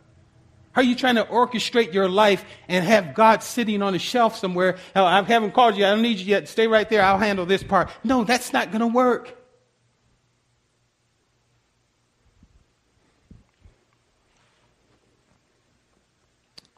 How 0.75 0.81
are 0.81 0.85
you 0.85 0.97
trying 0.97 1.15
to 1.15 1.25
orchestrate 1.25 1.93
your 1.93 2.09
life 2.09 2.45
and 2.69 2.85
have 2.85 3.15
God 3.15 3.45
sitting 3.45 3.81
on 3.81 3.95
a 3.95 3.99
shelf 3.99 4.37
somewhere? 4.37 4.77
I 4.95 5.23
haven't 5.23 5.53
called 5.53 5.77
you. 5.77 5.87
I 5.87 5.91
don't 5.91 6.03
need 6.03 6.19
you 6.19 6.27
yet. 6.27 6.49
Stay 6.49 6.67
right 6.67 6.89
there. 6.91 7.01
I'll 7.01 7.19
handle 7.19 7.47
this 7.47 7.63
part. 7.63 7.91
No, 8.03 8.25
that's 8.25 8.53
not 8.53 8.73
going 8.73 8.81
to 8.81 8.89
work. 8.89 9.39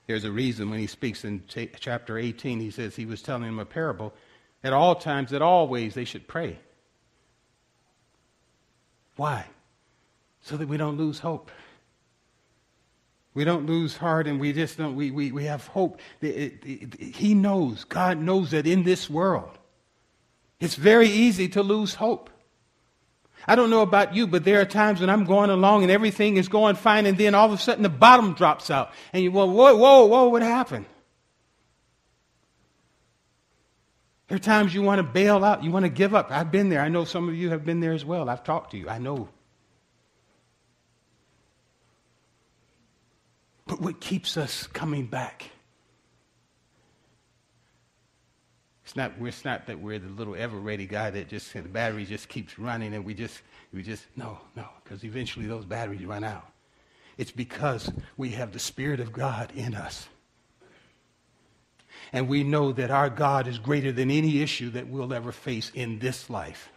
There's 0.07 0.25
a 0.25 0.31
reason 0.31 0.71
when 0.71 0.79
he 0.79 0.87
speaks 0.87 1.25
in 1.25 1.43
chapter 1.49 2.19
18, 2.19 2.61
he 2.61 2.71
says 2.71 2.95
he 2.95 3.07
was 3.07 3.23
telling 3.23 3.43
them 3.43 3.59
a 3.59 3.65
parable. 3.65 4.13
At 4.63 4.73
all 4.73 4.95
times, 4.95 5.33
at 5.33 5.43
all 5.43 5.69
ways, 5.69 5.95
they 5.95 6.05
should 6.05 6.29
pray. 6.29 6.59
Why? 9.17 9.47
So 10.43 10.59
that 10.59 10.69
we 10.69 10.77
don't 10.77 10.97
lose 10.97 11.19
hope. 11.19 11.51
We 13.37 13.45
don't 13.45 13.67
lose 13.67 13.95
heart 13.95 14.27
and 14.27 14.41
we 14.41 14.55
just 14.55 14.79
don't, 14.79 14.97
we, 14.97 15.11
we, 15.11 15.31
we 15.31 15.45
have 15.45 15.67
hope. 15.67 16.01
It, 16.23 16.27
it, 16.65 16.95
it, 16.99 17.15
he 17.15 17.35
knows, 17.35 17.85
God 17.85 18.19
knows 18.19 18.53
that 18.53 18.67
in 18.67 18.83
this 18.83 19.11
world, 19.11 19.59
it's 20.59 20.75
very 20.75 21.09
easy 21.09 21.47
to 21.51 21.63
lose 21.63 21.93
hope. 21.93 22.31
I 23.47 23.55
don't 23.55 23.69
know 23.69 23.83
about 23.83 24.15
you, 24.15 24.27
but 24.27 24.45
there 24.45 24.63
are 24.63 24.65
times 24.65 25.01
when 25.01 25.11
I'm 25.11 25.25
going 25.25 25.51
along 25.51 25.83
and 25.83 25.93
everything 25.93 26.39
is 26.39 26.49
going 26.49 26.77
fine, 26.77 27.05
and 27.05 27.19
then 27.19 27.35
all 27.35 27.45
of 27.45 27.53
a 27.53 27.59
sudden 27.59 27.83
the 27.83 27.91
bottom 27.91 28.33
drops 28.33 28.71
out. 28.71 28.91
And 29.13 29.23
you, 29.23 29.31
well, 29.31 29.51
whoa, 29.51 29.77
whoa, 29.77 30.07
whoa, 30.07 30.29
what 30.31 30.41
happened? 30.41 30.87
There 34.29 34.37
are 34.37 34.41
times 34.41 34.75
you 34.75 34.81
want 34.81 34.99
to 34.99 35.03
bail 35.03 35.45
out, 35.45 35.63
you 35.63 35.71
want 35.71 35.85
to 35.85 35.91
give 35.91 36.15
up. 36.15 36.31
I've 36.31 36.51
been 36.51 36.71
there. 36.71 36.81
I 36.81 36.89
know 36.89 37.05
some 37.05 37.29
of 37.29 37.35
you 37.35 37.51
have 37.51 37.67
been 37.67 37.81
there 37.81 37.93
as 37.93 38.05
well. 38.05 38.31
I've 38.31 38.45
talked 38.45 38.71
to 38.71 38.79
you. 38.79 38.89
I 38.89 38.97
know. 38.97 39.29
But 43.67 43.81
what 43.81 44.01
keeps 44.01 44.37
us 44.37 44.67
coming 44.67 45.07
back? 45.07 45.51
It's 48.85 48.95
not, 48.95 49.15
it's 49.21 49.45
not 49.45 49.67
that 49.67 49.81
we're 49.81 49.99
the 49.99 50.09
little 50.09 50.37
ever 50.37 50.57
ready 50.57 50.87
guy 50.87 51.11
that 51.11 51.29
just, 51.29 51.53
the 51.53 51.63
battery 51.63 52.05
just 52.05 52.29
keeps 52.29 52.57
running 52.57 52.95
and 52.95 53.05
we 53.05 53.15
just, 53.15 53.43
we 53.73 53.83
just, 53.83 54.05
no, 54.15 54.39
no, 54.55 54.69
because 54.85 55.03
eventually 55.05 55.47
those 55.47 55.65
batteries 55.65 56.05
run 56.05 56.23
out. 56.23 56.47
It's 57.19 57.33
because 57.33 57.91
we 58.17 58.31
have 58.31 58.53
the 58.53 58.61
Spirit 58.61 59.01
of 59.01 59.13
God 59.13 59.51
in 59.57 59.75
us. 59.75 60.09
And 62.13 62.29
we 62.29 62.45
know 62.45 62.71
that 62.73 62.93
our 62.93 63.11
God 63.11 63.49
is 63.49 63.59
greater 63.59 63.91
than 63.91 64.11
any 64.11 64.41
issue 64.41 64.71
that 64.71 64.87
we'll 64.87 65.13
ever 65.13 65.33
face 65.33 65.73
in 65.75 65.99
this 65.99 66.31
life. 66.31 66.71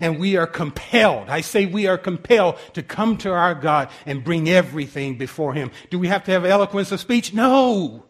And 0.00 0.18
we 0.18 0.36
are 0.36 0.46
compelled, 0.46 1.28
I 1.28 1.40
say 1.40 1.66
we 1.66 1.86
are 1.86 1.98
compelled 1.98 2.58
to 2.74 2.82
come 2.82 3.16
to 3.18 3.32
our 3.32 3.54
God 3.54 3.90
and 4.06 4.22
bring 4.22 4.48
everything 4.48 5.18
before 5.18 5.54
Him. 5.54 5.70
Do 5.90 5.98
we 5.98 6.08
have 6.08 6.24
to 6.24 6.30
have 6.30 6.44
eloquence 6.44 6.92
of 6.92 7.00
speech? 7.00 7.34
No. 7.34 8.04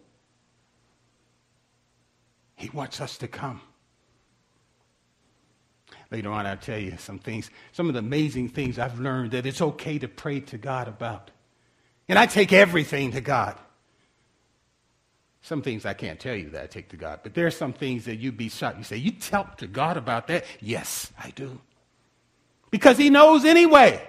He 2.57 2.69
wants 2.71 3.01
us 3.01 3.19
to 3.19 3.29
come. 3.29 3.61
Later 6.11 6.31
on, 6.31 6.47
I'll 6.47 6.57
tell 6.57 6.79
you 6.79 6.97
some 6.99 7.19
things, 7.19 7.51
some 7.73 7.89
of 7.89 7.93
the 7.93 8.01
amazing 8.01 8.49
things 8.49 8.79
I've 8.79 8.99
learned 8.99 9.33
that 9.33 9.47
it's 9.47 9.61
okay 9.61 9.99
to 9.99 10.09
pray 10.09 10.41
to 10.41 10.59
God 10.59 10.89
about. 10.89 11.31
And 12.09 12.19
I 12.19 12.27
take 12.27 12.53
everything 12.53 13.13
to 13.13 13.21
God. 13.21 13.59
Some 15.43 15.63
things 15.63 15.87
I 15.87 15.95
can't 15.95 16.19
tell 16.19 16.35
you 16.35 16.51
that 16.51 16.65
I 16.65 16.67
take 16.67 16.89
to 16.91 16.97
God, 16.97 17.21
but 17.23 17.35
there 17.35 17.47
are 17.47 17.51
some 17.51 17.73
things 17.73 18.07
that 18.07 18.17
you'd 18.17 18.37
be 18.37 18.49
shocked. 18.49 18.79
You 18.79 18.85
say, 18.85 18.97
You 18.97 19.13
tell 19.13 19.49
to 19.59 19.67
God 19.67 19.97
about 19.97 20.27
that? 20.29 20.45
Yes, 20.61 21.13
I 21.23 21.31
do. 21.31 21.61
Because 22.71 22.99
He 22.99 23.11
knows 23.11 23.45
anyway. 23.45 24.03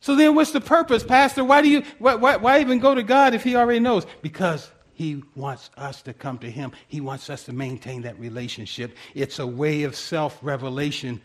So 0.00 0.14
then 0.14 0.34
what's 0.34 0.52
the 0.52 0.60
purpose, 0.60 1.02
Pastor? 1.02 1.44
Why 1.44 1.62
do 1.62 1.68
you 1.68 1.82
why, 1.98 2.14
why, 2.14 2.36
why 2.36 2.60
even 2.60 2.78
go 2.78 2.94
to 2.94 3.02
God 3.02 3.34
if 3.34 3.42
He 3.42 3.56
already 3.56 3.80
knows? 3.80 4.06
Because 4.22 4.70
he 4.98 5.22
wants 5.36 5.70
us 5.76 6.02
to 6.02 6.12
come 6.12 6.38
to 6.38 6.50
Him. 6.50 6.72
He 6.88 7.00
wants 7.00 7.30
us 7.30 7.44
to 7.44 7.52
maintain 7.52 8.02
that 8.02 8.18
relationship. 8.18 8.96
It's 9.14 9.38
a 9.38 9.46
way 9.46 9.84
of 9.84 9.94
self 9.94 10.36
revelation. 10.42 11.20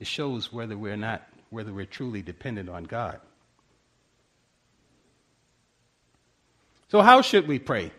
It 0.00 0.08
shows 0.08 0.52
whether 0.52 0.76
we're 0.76 0.96
not, 0.96 1.22
whether 1.50 1.72
we're 1.72 1.86
truly 1.86 2.20
dependent 2.20 2.68
on 2.68 2.82
God. 2.82 3.20
So, 6.88 7.02
how 7.02 7.22
should 7.22 7.46
we 7.46 7.60
pray? 7.60 7.92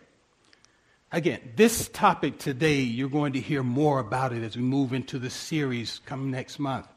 Again, 1.14 1.38
this 1.54 1.88
topic 1.90 2.38
today, 2.38 2.80
you're 2.80 3.08
going 3.08 3.34
to 3.34 3.40
hear 3.40 3.62
more 3.62 4.00
about 4.00 4.32
it 4.32 4.42
as 4.42 4.56
we 4.56 4.64
move 4.64 4.92
into 4.92 5.20
the 5.20 5.30
series 5.30 6.00
coming 6.06 6.32
next 6.32 6.58
month. 6.58 6.88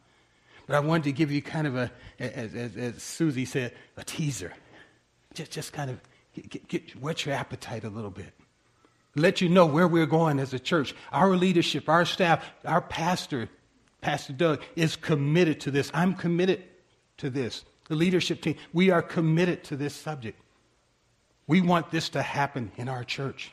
But 0.65 0.75
I 0.75 0.79
wanted 0.79 1.03
to 1.03 1.11
give 1.11 1.31
you 1.31 1.43
kind 1.43 1.67
of 1.67 1.75
a, 1.75 1.91
as, 2.17 2.55
as, 2.55 2.75
as 2.77 3.03
Susie 3.03 3.45
said, 3.45 3.75
a 3.95 4.03
teaser. 4.03 4.53
Just, 5.35 5.51
just 5.51 5.71
kind 5.71 5.91
of 5.91 6.01
get, 6.49 6.67
get, 6.67 6.91
whet 6.99 7.27
your 7.27 7.35
appetite 7.35 7.83
a 7.83 7.91
little 7.91 8.09
bit. 8.09 8.33
Let 9.15 9.39
you 9.39 9.49
know 9.49 9.67
where 9.67 9.87
we're 9.87 10.07
going 10.07 10.39
as 10.39 10.51
a 10.51 10.57
church. 10.57 10.95
Our 11.11 11.37
leadership, 11.37 11.87
our 11.87 12.03
staff, 12.03 12.43
our 12.65 12.81
pastor, 12.81 13.49
Pastor 14.01 14.33
Doug, 14.33 14.63
is 14.75 14.95
committed 14.95 15.59
to 15.59 15.69
this. 15.69 15.91
I'm 15.93 16.15
committed 16.15 16.63
to 17.17 17.29
this. 17.29 17.65
The 17.87 17.95
leadership 17.95 18.41
team, 18.41 18.55
we 18.73 18.89
are 18.89 19.03
committed 19.03 19.63
to 19.65 19.75
this 19.75 19.93
subject. 19.93 20.41
We 21.45 21.61
want 21.61 21.91
this 21.91 22.09
to 22.09 22.23
happen 22.23 22.71
in 22.77 22.89
our 22.89 23.03
church. 23.03 23.51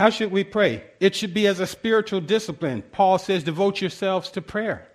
How 0.00 0.08
should 0.08 0.32
we 0.32 0.44
pray? 0.44 0.82
It 0.98 1.14
should 1.14 1.34
be 1.34 1.46
as 1.46 1.60
a 1.60 1.66
spiritual 1.66 2.22
discipline. 2.22 2.80
Paul 2.90 3.18
says, 3.18 3.44
devote 3.44 3.82
yourselves 3.82 4.30
to 4.30 4.40
prayer. 4.40 4.88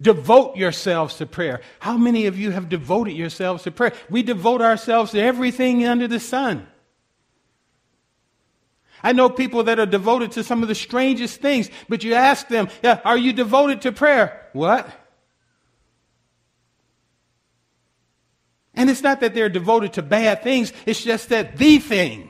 Devote 0.00 0.56
yourselves 0.56 1.16
to 1.16 1.26
prayer. 1.26 1.62
How 1.80 1.98
many 1.98 2.26
of 2.26 2.38
you 2.38 2.52
have 2.52 2.68
devoted 2.68 3.14
yourselves 3.14 3.64
to 3.64 3.72
prayer? 3.72 3.92
We 4.08 4.22
devote 4.22 4.62
ourselves 4.62 5.10
to 5.10 5.20
everything 5.20 5.84
under 5.84 6.06
the 6.06 6.20
sun. 6.20 6.68
I 9.02 9.14
know 9.14 9.28
people 9.28 9.64
that 9.64 9.80
are 9.80 9.86
devoted 9.86 10.30
to 10.32 10.44
some 10.44 10.62
of 10.62 10.68
the 10.68 10.76
strangest 10.76 11.40
things, 11.40 11.68
but 11.88 12.04
you 12.04 12.14
ask 12.14 12.46
them, 12.46 12.68
yeah, 12.84 13.00
Are 13.04 13.18
you 13.18 13.32
devoted 13.32 13.82
to 13.82 13.90
prayer? 13.90 14.46
What? 14.52 14.88
And 18.74 18.88
it's 18.88 19.02
not 19.02 19.18
that 19.22 19.34
they're 19.34 19.48
devoted 19.48 19.94
to 19.94 20.02
bad 20.02 20.44
things, 20.44 20.72
it's 20.86 21.02
just 21.02 21.30
that 21.30 21.56
the 21.56 21.80
thing 21.80 22.27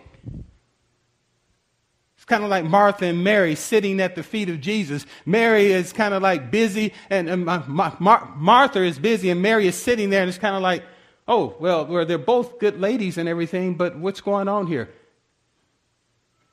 kind 2.29 2.45
of 2.45 2.51
like 2.51 2.65
Martha 2.65 3.07
and 3.07 3.25
Mary 3.25 3.55
sitting 3.55 4.01
at 4.01 4.15
the 4.15 4.23
feet 4.23 4.49
of 4.49 4.61
Jesus. 4.61 5.07
Mary 5.27 5.73
is 5.73 5.93
kind 5.93 6.15
of 6.15 6.23
like 6.23 6.51
busy, 6.51 6.93
and, 7.11 7.29
and 7.29 7.45
Mar- 7.45 7.97
Mar- 7.99 8.33
Martha 8.37 8.83
is 8.83 8.99
busy, 8.99 9.31
and 9.31 9.43
Mary 9.43 9.67
is 9.67 9.75
sitting 9.75 10.11
there, 10.11 10.21
and 10.21 10.29
it's 10.29 10.39
kind 10.39 10.55
of 10.55 10.63
like, 10.63 10.85
oh, 11.27 11.57
well, 11.59 11.85
they're 12.07 12.19
both 12.19 12.59
good 12.59 12.81
ladies 12.81 13.19
and 13.19 13.29
everything, 13.29 13.75
but 13.75 13.99
what's 13.99 14.21
going 14.21 14.49
on 14.49 14.67
here? 14.67 14.89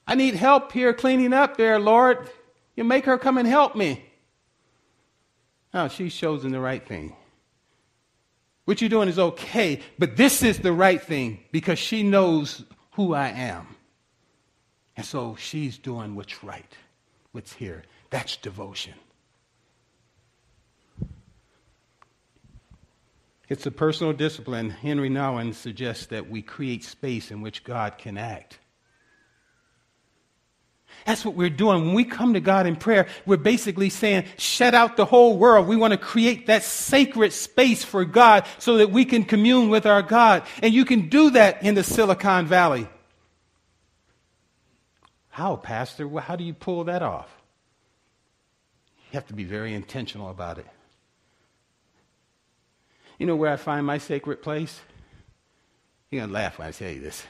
I 0.08 0.16
need 0.16 0.36
help 0.36 0.72
here 0.72 0.94
cleaning 0.94 1.34
up 1.34 1.58
there, 1.58 1.80
Lord. 1.80 2.30
You 2.76 2.84
make 2.84 3.06
her 3.06 3.18
come 3.18 3.38
and 3.38 3.48
help 3.48 3.76
me. 3.76 4.04
Oh, 5.74 5.80
now, 5.80 5.88
she's 5.88 6.16
chosen 6.16 6.52
the 6.52 6.60
right 6.60 6.86
thing. 6.86 7.16
What 8.66 8.82
you're 8.82 8.90
doing 8.90 9.10
is 9.10 9.20
okay, 9.20 9.82
but 10.00 10.18
this 10.18 10.42
is 10.42 10.60
the 10.60 10.72
right 10.72 11.02
thing 11.02 11.40
because 11.52 11.80
she 11.80 12.02
knows 12.02 12.64
who 12.94 13.14
I 13.14 13.30
am. 13.30 13.75
And 14.98 15.06
so 15.06 15.36
she's 15.38 15.78
doing 15.78 16.16
what's 16.16 16.44
right, 16.44 16.72
what's 17.32 17.54
here. 17.54 17.84
That's 18.10 18.38
devotion. 18.38 18.94
It's 23.48 23.66
a 23.66 23.72
personal 23.72 24.14
discipline. 24.14 24.72
Henri 24.72 25.10
Nouwen 25.10 25.54
suggests 25.54 26.08
that 26.08 26.30
we 26.30 26.42
create 26.42 26.84
space 26.84 27.30
in 27.30 27.42
which 27.42 27.64
God 27.64 27.98
can 27.98 28.18
act. 28.18 28.58
That's 31.06 31.24
what 31.24 31.36
we're 31.36 31.50
doing. 31.50 31.86
When 31.86 31.94
we 31.94 32.06
come 32.06 32.34
to 32.34 32.40
God 32.40 32.66
in 32.66 32.76
prayer, 32.76 33.08
we're 33.26 33.38
basically 33.38 33.90
saying, 33.90 34.26
shut 34.38 34.74
out 34.74 34.98
the 34.98 35.06
whole 35.06 35.38
world. 35.38 35.68
We 35.68 35.76
want 35.76 35.92
to 35.92 35.98
create 35.98 36.48
that 36.48 36.64
sacred 36.64 37.34
space 37.34 37.84
for 37.84 38.06
God 38.06 38.46
so 38.58 38.78
that 38.78 38.90
we 38.90 39.06
can 39.06 39.24
commune 39.24 39.70
with 39.70 39.86
our 39.86 40.02
God. 40.02 40.44
And 40.64 40.74
you 40.74 40.86
can 40.86 41.10
do 41.10 41.32
that 41.32 41.62
in 41.62 41.76
the 41.76 41.84
Silicon 41.84 42.48
Valley. 42.48 42.88
How, 45.36 45.58
Pastor? 45.58 46.08
How 46.22 46.38
do 46.38 46.46
you 46.46 46.54
pull 46.54 46.86
that 46.86 47.02
off? 47.02 47.28
You 49.12 49.16
have 49.16 49.28
to 49.28 49.34
be 49.34 49.44
very 49.44 49.74
intentional 49.74 50.30
about 50.30 50.60
it. 50.60 50.66
You 53.20 53.26
know 53.26 53.36
where 53.36 53.52
I 53.52 53.58
find 53.58 53.86
my 53.86 53.98
sacred 53.98 54.42
place? 54.42 54.80
You're 56.10 56.22
going 56.22 56.30
to 56.30 56.34
laugh 56.34 56.58
when 56.58 56.70
I 56.70 56.72
tell 56.72 56.90
you 56.90 57.02
this. 57.02 57.26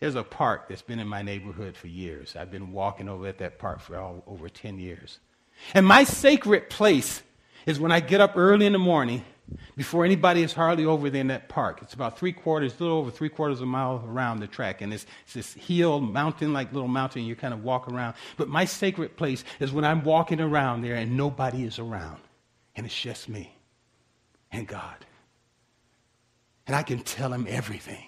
There's 0.00 0.14
a 0.14 0.22
park 0.22 0.70
that's 0.70 0.80
been 0.80 0.98
in 0.98 1.06
my 1.06 1.20
neighborhood 1.20 1.76
for 1.76 1.88
years. 1.88 2.36
I've 2.36 2.50
been 2.50 2.72
walking 2.72 3.10
over 3.10 3.26
at 3.26 3.36
that 3.40 3.58
park 3.58 3.80
for 3.80 3.98
all, 3.98 4.24
over 4.26 4.48
10 4.48 4.78
years. 4.78 5.18
And 5.74 5.86
my 5.86 6.04
sacred 6.04 6.70
place 6.70 7.22
is 7.68 7.78
when 7.78 7.92
I 7.92 8.00
get 8.00 8.22
up 8.22 8.32
early 8.34 8.64
in 8.64 8.72
the 8.72 8.78
morning 8.78 9.22
before 9.76 10.06
anybody 10.06 10.42
is 10.42 10.54
hardly 10.54 10.86
over 10.86 11.10
there 11.10 11.20
in 11.20 11.26
that 11.26 11.50
park. 11.50 11.80
It's 11.82 11.92
about 11.92 12.18
three 12.18 12.32
quarters, 12.32 12.72
a 12.74 12.82
little 12.82 12.96
over 12.96 13.10
three 13.10 13.28
quarters 13.28 13.58
of 13.58 13.64
a 13.64 13.66
mile 13.66 14.02
around 14.08 14.40
the 14.40 14.46
track. 14.46 14.80
And 14.80 14.92
it's, 14.92 15.04
it's 15.24 15.34
this 15.34 15.52
hill, 15.52 16.00
mountain, 16.00 16.54
like 16.54 16.72
little 16.72 16.88
mountain, 16.88 17.24
you 17.24 17.36
kind 17.36 17.52
of 17.52 17.62
walk 17.62 17.86
around. 17.86 18.14
But 18.38 18.48
my 18.48 18.64
sacred 18.64 19.18
place 19.18 19.44
is 19.60 19.70
when 19.70 19.84
I'm 19.84 20.02
walking 20.02 20.40
around 20.40 20.80
there 20.80 20.94
and 20.94 21.14
nobody 21.14 21.64
is 21.64 21.78
around. 21.78 22.20
And 22.74 22.86
it's 22.86 22.98
just 22.98 23.28
me 23.28 23.54
and 24.50 24.66
God. 24.66 25.04
And 26.66 26.74
I 26.74 26.82
can 26.82 27.00
tell 27.00 27.34
him 27.34 27.46
everything. 27.50 28.06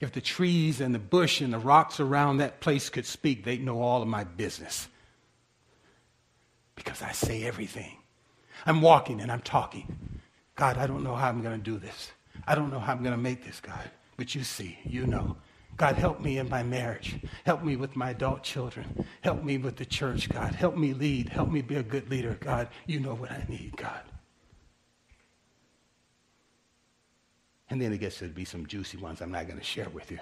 If 0.00 0.12
the 0.12 0.22
trees 0.22 0.80
and 0.80 0.94
the 0.94 0.98
bush 0.98 1.42
and 1.42 1.52
the 1.52 1.58
rocks 1.58 2.00
around 2.00 2.38
that 2.38 2.60
place 2.60 2.88
could 2.88 3.04
speak, 3.04 3.44
they'd 3.44 3.62
know 3.62 3.82
all 3.82 4.00
of 4.00 4.08
my 4.08 4.24
business. 4.24 4.88
Because 6.74 7.02
I 7.02 7.12
say 7.12 7.44
everything. 7.44 7.98
I'm 8.66 8.80
walking 8.80 9.20
and 9.20 9.30
I'm 9.30 9.40
talking. 9.40 9.96
God, 10.56 10.78
I 10.78 10.86
don't 10.86 11.02
know 11.02 11.14
how 11.14 11.28
I'm 11.28 11.42
going 11.42 11.56
to 11.56 11.62
do 11.62 11.78
this. 11.78 12.12
I 12.46 12.54
don't 12.54 12.70
know 12.70 12.78
how 12.78 12.92
I'm 12.92 13.02
going 13.02 13.14
to 13.14 13.20
make 13.20 13.44
this, 13.44 13.60
God. 13.60 13.90
But 14.16 14.34
you 14.34 14.44
see, 14.44 14.78
you 14.84 15.06
know. 15.06 15.36
God, 15.76 15.96
help 15.96 16.20
me 16.20 16.38
in 16.38 16.48
my 16.48 16.62
marriage. 16.62 17.16
Help 17.44 17.64
me 17.64 17.74
with 17.74 17.96
my 17.96 18.10
adult 18.10 18.44
children. 18.44 19.04
Help 19.22 19.42
me 19.42 19.58
with 19.58 19.76
the 19.76 19.84
church, 19.84 20.28
God. 20.28 20.54
Help 20.54 20.76
me 20.76 20.94
lead. 20.94 21.28
Help 21.28 21.50
me 21.50 21.62
be 21.62 21.74
a 21.76 21.82
good 21.82 22.08
leader, 22.08 22.38
God. 22.40 22.68
You 22.86 23.00
know 23.00 23.14
what 23.14 23.32
I 23.32 23.44
need, 23.48 23.76
God. 23.76 24.00
And 27.70 27.80
then 27.80 27.92
it 27.92 27.98
gets 27.98 28.18
to 28.18 28.28
be 28.28 28.44
some 28.44 28.66
juicy 28.66 28.98
ones 28.98 29.20
I'm 29.20 29.32
not 29.32 29.48
going 29.48 29.58
to 29.58 29.64
share 29.64 29.88
with 29.88 30.12
you. 30.12 30.20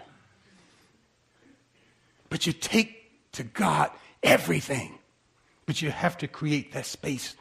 But 2.31 2.47
you 2.47 2.55
take 2.55 3.31
to 3.33 3.43
God 3.43 3.91
everything. 4.23 4.99
But 5.67 5.83
you 5.83 5.91
have 5.91 6.17
to 6.19 6.29
create 6.29 6.73
that 6.73 6.87
space 6.87 7.37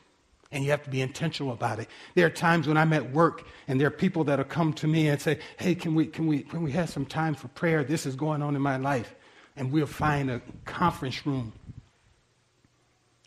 and 0.52 0.64
you 0.64 0.72
have 0.72 0.84
to 0.84 0.90
be 0.90 1.02
intentional 1.02 1.54
about 1.54 1.80
it. 1.80 1.88
There 2.16 2.26
are 2.26 2.32
times 2.32 2.68
when 2.68 2.78
I'm 2.78 2.94
at 2.94 3.12
work 3.12 3.48
and 3.68 3.80
there 3.80 3.88
are 3.88 3.92
people 3.92 4.24
that'll 4.26 4.46
come 4.46 4.74
to 4.74 4.88
me 4.88 5.08
and 5.08 5.20
say, 5.22 5.40
Hey, 5.58 5.76
can 5.76 5.96
we, 5.96 6.06
can 6.06 6.28
we, 6.28 6.42
can 6.42 6.62
we 6.62 6.72
have 6.72 6.90
some 6.90 7.06
time 7.06 7.36
for 7.36 7.48
prayer? 7.50 7.84
This 7.84 8.06
is 8.06 8.16
going 8.16 8.42
on 8.42 8.56
in 8.56 8.62
my 8.62 8.78
life. 8.78 9.16
And 9.56 9.72
we'll 9.72 9.86
find 9.86 10.30
a 10.30 10.42
conference 10.66 11.26
room 11.26 11.54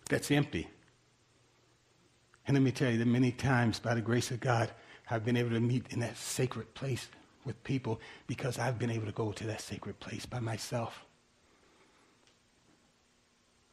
that's 0.09 0.31
empty. 0.31 0.69
And 2.47 2.55
let 2.55 2.63
me 2.63 2.73
tell 2.73 2.91
you 2.91 2.99
that 2.99 3.07
many 3.07 3.33
times, 3.33 3.79
by 3.79 3.95
the 3.95 4.01
grace 4.01 4.31
of 4.31 4.41
God, 4.41 4.71
I've 5.11 5.25
been 5.25 5.37
able 5.37 5.51
to 5.51 5.61
meet 5.61 5.87
in 5.91 6.01
that 6.01 6.17
sacred 6.17 6.73
place 6.75 7.09
with 7.45 7.63
people 7.65 8.01
because 8.27 8.59
I've 8.59 8.79
been 8.79 8.91
able 8.91 9.07
to 9.07 9.13
go 9.13 9.33
to 9.33 9.47
that 9.47 9.61
sacred 9.61 9.99
place 10.01 10.27
by 10.27 10.41
myself 10.41 11.04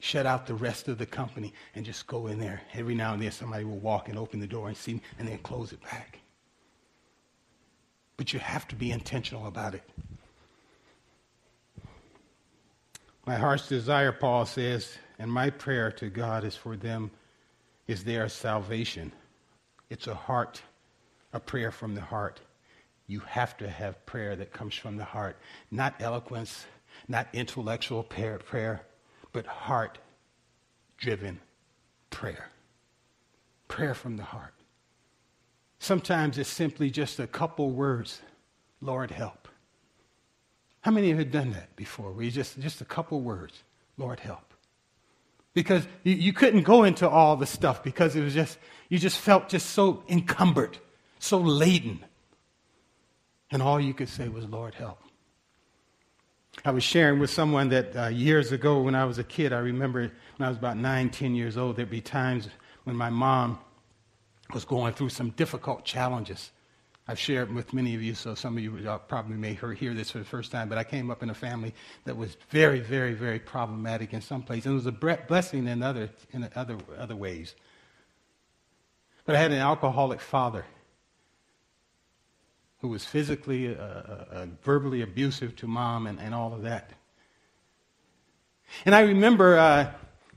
shut 0.02 0.26
out 0.26 0.48
the 0.48 0.56
rest 0.56 0.88
of 0.88 0.98
the 0.98 1.06
company 1.06 1.54
and 1.76 1.86
just 1.86 2.08
go 2.08 2.28
in 2.28 2.40
there. 2.40 2.62
Every 2.74 2.96
now 2.96 3.14
and 3.14 3.22
then 3.22 3.32
somebody 3.32 3.64
will 3.64 3.78
walk 3.78 4.10
and 4.10 4.18
open 4.18 4.40
the 4.40 4.48
door 4.48 4.68
and 4.68 4.76
see 4.76 4.96
me 4.96 5.02
and 5.20 5.28
then 5.28 5.38
close 5.38 5.72
it 5.72 5.82
back. 5.84 6.20
But 8.18 8.34
you 8.34 8.40
have 8.40 8.68
to 8.70 8.76
be 8.76 8.92
intentional 8.92 9.46
about 9.46 9.76
it. 9.76 9.84
My 13.28 13.36
heart's 13.36 13.68
desire, 13.68 14.12
Paul 14.12 14.48
says, 14.48 14.98
and 15.20 15.32
my 15.32 15.52
prayer 15.52 15.92
to 15.94 16.10
God 16.10 16.44
is 16.44 16.56
for 16.56 16.76
them, 16.76 17.12
is 17.88 18.04
their 18.04 18.28
salvation. 18.28 19.12
It's 19.92 20.08
a 20.08 20.16
heart, 20.16 20.64
a 21.32 21.40
prayer 21.40 21.72
from 21.72 21.94
the 21.94 22.02
heart. 22.02 22.40
You 23.06 23.20
have 23.20 23.56
to 23.58 23.70
have 23.70 24.04
prayer 24.08 24.36
that 24.36 24.52
comes 24.52 24.74
from 24.74 24.98
the 24.98 25.04
heart, 25.04 25.38
not 25.70 25.94
eloquence, 26.00 26.66
not 27.08 27.28
intellectual 27.34 28.02
prayer, 28.02 28.82
but 29.32 29.46
heart 29.46 29.98
driven 30.98 31.40
prayer. 32.10 32.50
Prayer 33.68 33.94
from 33.94 34.18
the 34.18 34.24
heart. 34.24 34.54
Sometimes 35.80 36.38
it's 36.38 36.50
simply 36.50 36.90
just 36.90 37.20
a 37.20 37.28
couple 37.28 37.72
words 37.72 38.22
Lord, 38.82 39.12
help. 39.12 39.48
How 40.82 40.92
many 40.92 41.12
of 41.12 41.20
you 41.20 41.24
have 41.24 41.32
done 41.32 41.52
that 41.52 41.76
before? 41.76 42.22
You 42.22 42.32
just, 42.32 42.60
just 42.60 42.82
a 42.82 42.86
couple 42.86 43.22
words, 43.22 43.64
Lord, 43.98 44.20
help. 44.20 44.54
Because 45.54 45.86
you, 46.04 46.16
you 46.16 46.34
couldn't 46.34 46.64
go 46.64 46.84
into 46.84 47.08
all 47.08 47.36
the 47.36 47.46
stuff 47.46 47.84
because 47.84 48.16
it 48.16 48.24
was 48.24 48.34
just, 48.34 48.58
you 48.90 48.98
just 48.98 49.20
felt 49.20 49.50
just 49.50 49.70
so 49.70 50.04
encumbered, 50.10 50.78
so 51.20 51.38
laden. 51.38 52.04
And 53.52 53.62
all 53.62 53.80
you 53.80 53.94
could 53.94 54.10
say 54.10 54.28
was, 54.28 54.46
Lord, 54.46 54.74
help. 54.74 55.00
I 56.64 56.72
was 56.72 56.84
sharing 56.84 57.20
with 57.20 57.32
someone 57.32 57.70
that 57.70 57.96
uh, 57.96 58.08
years 58.08 58.52
ago 58.52 58.82
when 58.82 58.94
I 58.94 59.06
was 59.06 59.18
a 59.18 59.24
kid, 59.24 59.52
I 59.52 59.60
remember 59.60 60.12
when 60.38 60.46
I 60.46 60.50
was 60.50 60.58
about 60.58 60.78
nine, 60.78 61.10
ten 61.10 61.34
years 61.34 61.58
old, 61.58 61.76
there'd 61.76 61.90
be 61.90 62.02
times 62.02 62.50
when 62.84 62.96
my 62.96 63.10
mom 63.10 63.58
was 64.54 64.64
going 64.64 64.94
through 64.94 65.10
some 65.10 65.32
difficult 65.32 65.86
challenges. 65.86 66.52
I've 67.08 67.18
shared 67.18 67.52
with 67.52 67.74
many 67.74 67.96
of 67.96 68.04
you, 68.04 68.14
so 68.14 68.36
some 68.36 68.58
of 68.58 68.64
you 68.64 68.72
probably 69.08 69.38
may 69.38 69.54
hear 69.76 69.94
this 69.94 70.12
for 70.12 70.20
the 70.20 70.26
first 70.26 70.52
time, 70.52 70.70
but 70.70 70.78
I 70.78 70.84
came 70.84 71.10
up 71.10 71.24
in 71.24 71.32
a 71.32 71.34
family 71.34 71.74
that 72.06 72.16
was 72.16 72.38
very, 72.50 72.80
very, 72.80 73.14
very 73.14 73.40
problematic 73.40 74.14
in 74.14 74.22
some 74.22 74.44
places, 74.44 74.68
and 74.68 74.74
it 74.74 74.76
was 74.76 74.86
a 74.86 75.18
blessing 75.28 75.68
in 75.68 75.82
other, 75.82 76.10
in 76.32 76.48
other, 76.56 76.78
other 76.98 77.16
ways. 77.16 77.56
But 79.26 79.36
I 79.36 79.40
had 79.40 79.52
an 79.52 79.58
alcoholic 79.58 80.22
father 80.22 80.66
who 82.82 82.88
was 82.88 83.06
physically, 83.06 83.76
uh, 83.76 83.82
uh, 83.82 84.26
uh 84.32 84.46
verbally 84.64 85.02
abusive 85.02 85.56
to 85.56 85.68
mom 85.68 86.08
and, 86.08 86.20
and 86.20 86.34
all 86.34 86.54
of 86.54 86.64
that. 86.64 86.92
And 88.86 88.96
I 88.96 89.02
remember, 89.02 89.58
uh, 89.58 89.92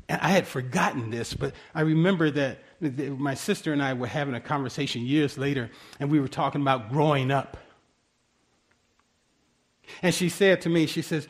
I 0.08 0.28
had 0.28 0.46
forgotten 0.46 1.10
this, 1.10 1.32
but 1.32 1.54
I 1.74 1.80
remember 1.80 2.30
that 2.30 2.58
my 2.80 3.34
sister 3.34 3.72
and 3.72 3.82
I 3.82 3.94
were 3.94 4.06
having 4.06 4.34
a 4.34 4.40
conversation 4.40 5.02
years 5.02 5.38
later, 5.38 5.70
and 5.98 6.10
we 6.10 6.20
were 6.20 6.28
talking 6.28 6.60
about 6.60 6.90
growing 6.90 7.30
up. 7.30 7.56
And 10.02 10.14
she 10.14 10.28
said 10.28 10.60
to 10.62 10.68
me, 10.68 10.86
she 10.86 11.02
says, 11.02 11.28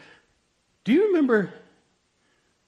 Do 0.84 0.92
you 0.92 1.08
remember 1.08 1.52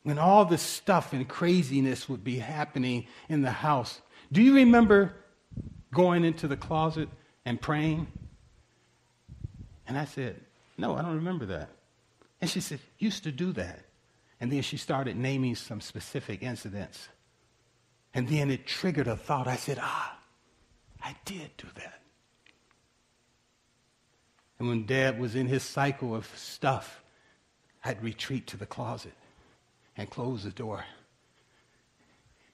when 0.02 0.18
all 0.18 0.44
this 0.44 0.62
stuff 0.62 1.12
and 1.12 1.26
craziness 1.26 2.08
would 2.08 2.22
be 2.22 2.38
happening 2.38 3.06
in 3.28 3.42
the 3.42 3.50
house? 3.50 4.00
Do 4.30 4.42
you 4.42 4.54
remember 4.54 5.14
going 5.92 6.24
into 6.24 6.46
the 6.46 6.56
closet 6.56 7.08
and 7.44 7.60
praying? 7.60 8.06
And 9.86 9.98
I 9.98 10.04
said, 10.04 10.40
No, 10.76 10.96
I 10.96 11.02
don't 11.02 11.16
remember 11.16 11.46
that. 11.46 11.70
And 12.40 12.50
she 12.50 12.60
said, 12.60 12.80
Used 12.98 13.24
to 13.24 13.32
do 13.32 13.52
that. 13.52 13.80
And 14.40 14.52
then 14.52 14.62
she 14.62 14.76
started 14.76 15.16
naming 15.16 15.54
some 15.54 15.80
specific 15.80 16.42
incidents. 16.42 17.08
And 18.12 18.28
then 18.28 18.50
it 18.50 18.66
triggered 18.66 19.08
a 19.08 19.16
thought. 19.16 19.46
I 19.46 19.56
said, 19.56 19.78
ah, 19.80 20.18
I 21.02 21.14
did 21.24 21.50
do 21.56 21.66
that. 21.74 22.00
And 24.58 24.68
when 24.68 24.86
dad 24.86 25.18
was 25.20 25.34
in 25.34 25.46
his 25.46 25.62
cycle 25.62 26.14
of 26.14 26.26
stuff, 26.36 27.02
I'd 27.84 28.02
retreat 28.02 28.46
to 28.48 28.56
the 28.56 28.66
closet 28.66 29.12
and 29.96 30.08
close 30.08 30.44
the 30.44 30.50
door. 30.50 30.84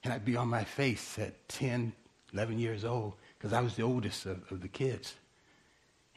And 0.03 0.13
I'd 0.13 0.25
be 0.25 0.37
on 0.37 0.49
my 0.49 0.65
face 0.65 1.17
at 1.19 1.49
10, 1.49 1.93
11 2.33 2.59
years 2.59 2.85
old 2.85 3.15
because 3.39 3.53
I 3.53 3.61
was 3.61 3.77
the 3.77 3.83
oldest 3.83 4.27
of, 4.27 4.51
of 4.51 4.63
the 4.63 4.69
kids. 4.69 5.15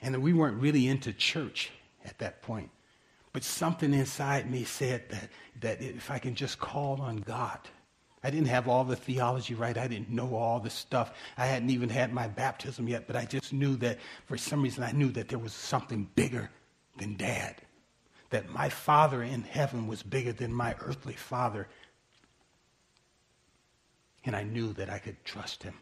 And 0.01 0.21
we 0.21 0.33
weren't 0.33 0.61
really 0.61 0.87
into 0.87 1.13
church 1.13 1.71
at 2.03 2.17
that 2.19 2.41
point. 2.41 2.69
But 3.33 3.43
something 3.43 3.93
inside 3.93 4.49
me 4.49 4.63
said 4.63 5.09
that, 5.09 5.29
that 5.59 5.81
if 5.81 6.09
I 6.09 6.19
can 6.19 6.35
just 6.35 6.59
call 6.59 7.01
on 7.01 7.17
God, 7.17 7.59
I 8.23 8.29
didn't 8.29 8.47
have 8.47 8.67
all 8.67 8.83
the 8.83 8.95
theology 8.95 9.53
right. 9.53 9.77
I 9.77 9.87
didn't 9.87 10.09
know 10.09 10.35
all 10.35 10.59
the 10.59 10.69
stuff. 10.69 11.13
I 11.37 11.45
hadn't 11.45 11.69
even 11.69 11.89
had 11.89 12.13
my 12.13 12.27
baptism 12.27 12.87
yet, 12.87 13.07
but 13.07 13.15
I 13.15 13.25
just 13.25 13.53
knew 13.53 13.75
that 13.77 13.99
for 14.25 14.37
some 14.37 14.61
reason 14.61 14.83
I 14.83 14.93
knew 14.93 15.09
that 15.09 15.29
there 15.29 15.37
was 15.37 15.53
something 15.53 16.09
bigger 16.15 16.49
than 16.97 17.17
dad. 17.17 17.61
That 18.31 18.49
my 18.49 18.69
father 18.69 19.21
in 19.21 19.43
heaven 19.43 19.85
was 19.85 20.01
bigger 20.01 20.31
than 20.31 20.53
my 20.53 20.75
earthly 20.79 21.13
father. 21.13 21.67
And 24.23 24.35
I 24.35 24.43
knew 24.43 24.73
that 24.73 24.89
I 24.89 24.97
could 24.97 25.23
trust 25.23 25.61
him. 25.61 25.75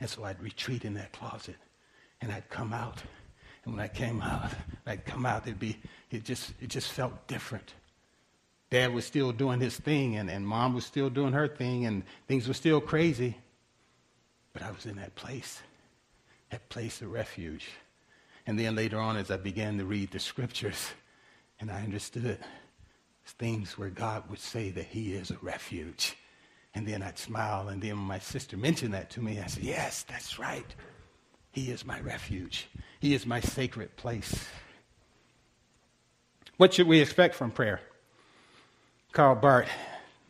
And 0.00 0.10
so 0.10 0.24
I'd 0.24 0.42
retreat 0.42 0.84
in 0.84 0.94
that 0.94 1.12
closet 1.12 1.56
and 2.24 2.32
I'd 2.32 2.48
come 2.48 2.72
out. 2.72 3.02
And 3.64 3.74
when 3.74 3.84
I 3.84 3.88
came 3.88 4.20
out, 4.22 4.50
I'd 4.86 5.04
come 5.04 5.26
out, 5.26 5.46
it'd 5.46 5.60
be, 5.60 5.76
it 6.10 6.24
just, 6.24 6.52
it 6.60 6.68
just 6.68 6.90
felt 6.90 7.26
different. 7.28 7.74
Dad 8.70 8.92
was 8.92 9.04
still 9.04 9.30
doing 9.30 9.60
his 9.60 9.76
thing, 9.76 10.16
and, 10.16 10.30
and 10.30 10.46
mom 10.46 10.74
was 10.74 10.86
still 10.86 11.10
doing 11.10 11.34
her 11.34 11.46
thing, 11.46 11.84
and 11.86 12.02
things 12.26 12.48
were 12.48 12.54
still 12.54 12.80
crazy. 12.80 13.36
But 14.54 14.62
I 14.62 14.70
was 14.70 14.86
in 14.86 14.96
that 14.96 15.14
place, 15.14 15.60
that 16.50 16.68
place 16.70 17.02
of 17.02 17.12
refuge. 17.12 17.68
And 18.46 18.58
then 18.58 18.74
later 18.74 18.98
on, 18.98 19.16
as 19.16 19.30
I 19.30 19.36
began 19.36 19.78
to 19.78 19.84
read 19.84 20.10
the 20.10 20.18
scriptures, 20.18 20.92
and 21.60 21.70
I 21.70 21.82
understood 21.82 22.38
things 23.38 23.78
where 23.78 23.90
God 23.90 24.28
would 24.30 24.40
say 24.40 24.70
that 24.70 24.86
He 24.86 25.12
is 25.12 25.30
a 25.30 25.38
refuge. 25.42 26.16
And 26.74 26.86
then 26.88 27.02
I'd 27.02 27.18
smile, 27.18 27.68
and 27.68 27.82
then 27.82 27.96
when 27.96 28.06
my 28.06 28.18
sister 28.18 28.56
mentioned 28.56 28.94
that 28.94 29.10
to 29.10 29.20
me, 29.20 29.40
I 29.40 29.46
said, 29.46 29.62
Yes, 29.62 30.02
that's 30.02 30.38
right. 30.38 30.74
He 31.54 31.70
is 31.70 31.86
my 31.86 32.00
refuge, 32.00 32.66
He 33.00 33.14
is 33.14 33.24
my 33.24 33.40
sacred 33.40 33.96
place. 33.96 34.46
What 36.56 36.74
should 36.74 36.88
we 36.88 37.00
expect 37.00 37.36
from 37.36 37.52
prayer? 37.52 37.80
Karl 39.12 39.36
Barth, 39.36 39.70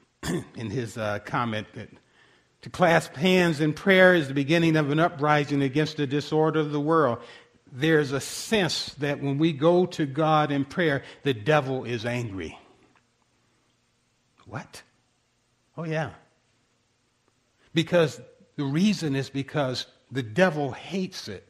in 0.56 0.70
his 0.70 0.96
uh, 0.98 1.18
comment, 1.24 1.66
that 1.74 1.88
to 2.62 2.70
clasp 2.70 3.14
hands 3.14 3.60
in 3.60 3.72
prayer 3.72 4.14
is 4.14 4.28
the 4.28 4.34
beginning 4.34 4.76
of 4.76 4.90
an 4.90 4.98
uprising 4.98 5.62
against 5.62 5.96
the 5.96 6.06
disorder 6.06 6.60
of 6.60 6.72
the 6.72 6.80
world. 6.80 7.18
There's 7.72 8.12
a 8.12 8.20
sense 8.20 8.94
that 8.94 9.22
when 9.22 9.38
we 9.38 9.52
go 9.52 9.86
to 9.86 10.06
God 10.06 10.50
in 10.50 10.64
prayer, 10.64 11.02
the 11.22 11.34
devil 11.34 11.84
is 11.84 12.06
angry. 12.06 12.58
What? 14.46 14.82
Oh, 15.76 15.84
yeah. 15.84 16.10
Because 17.72 18.20
the 18.56 18.64
reason 18.64 19.16
is 19.16 19.28
because 19.28 19.86
the 20.14 20.22
devil 20.22 20.70
hates 20.70 21.28
it. 21.28 21.48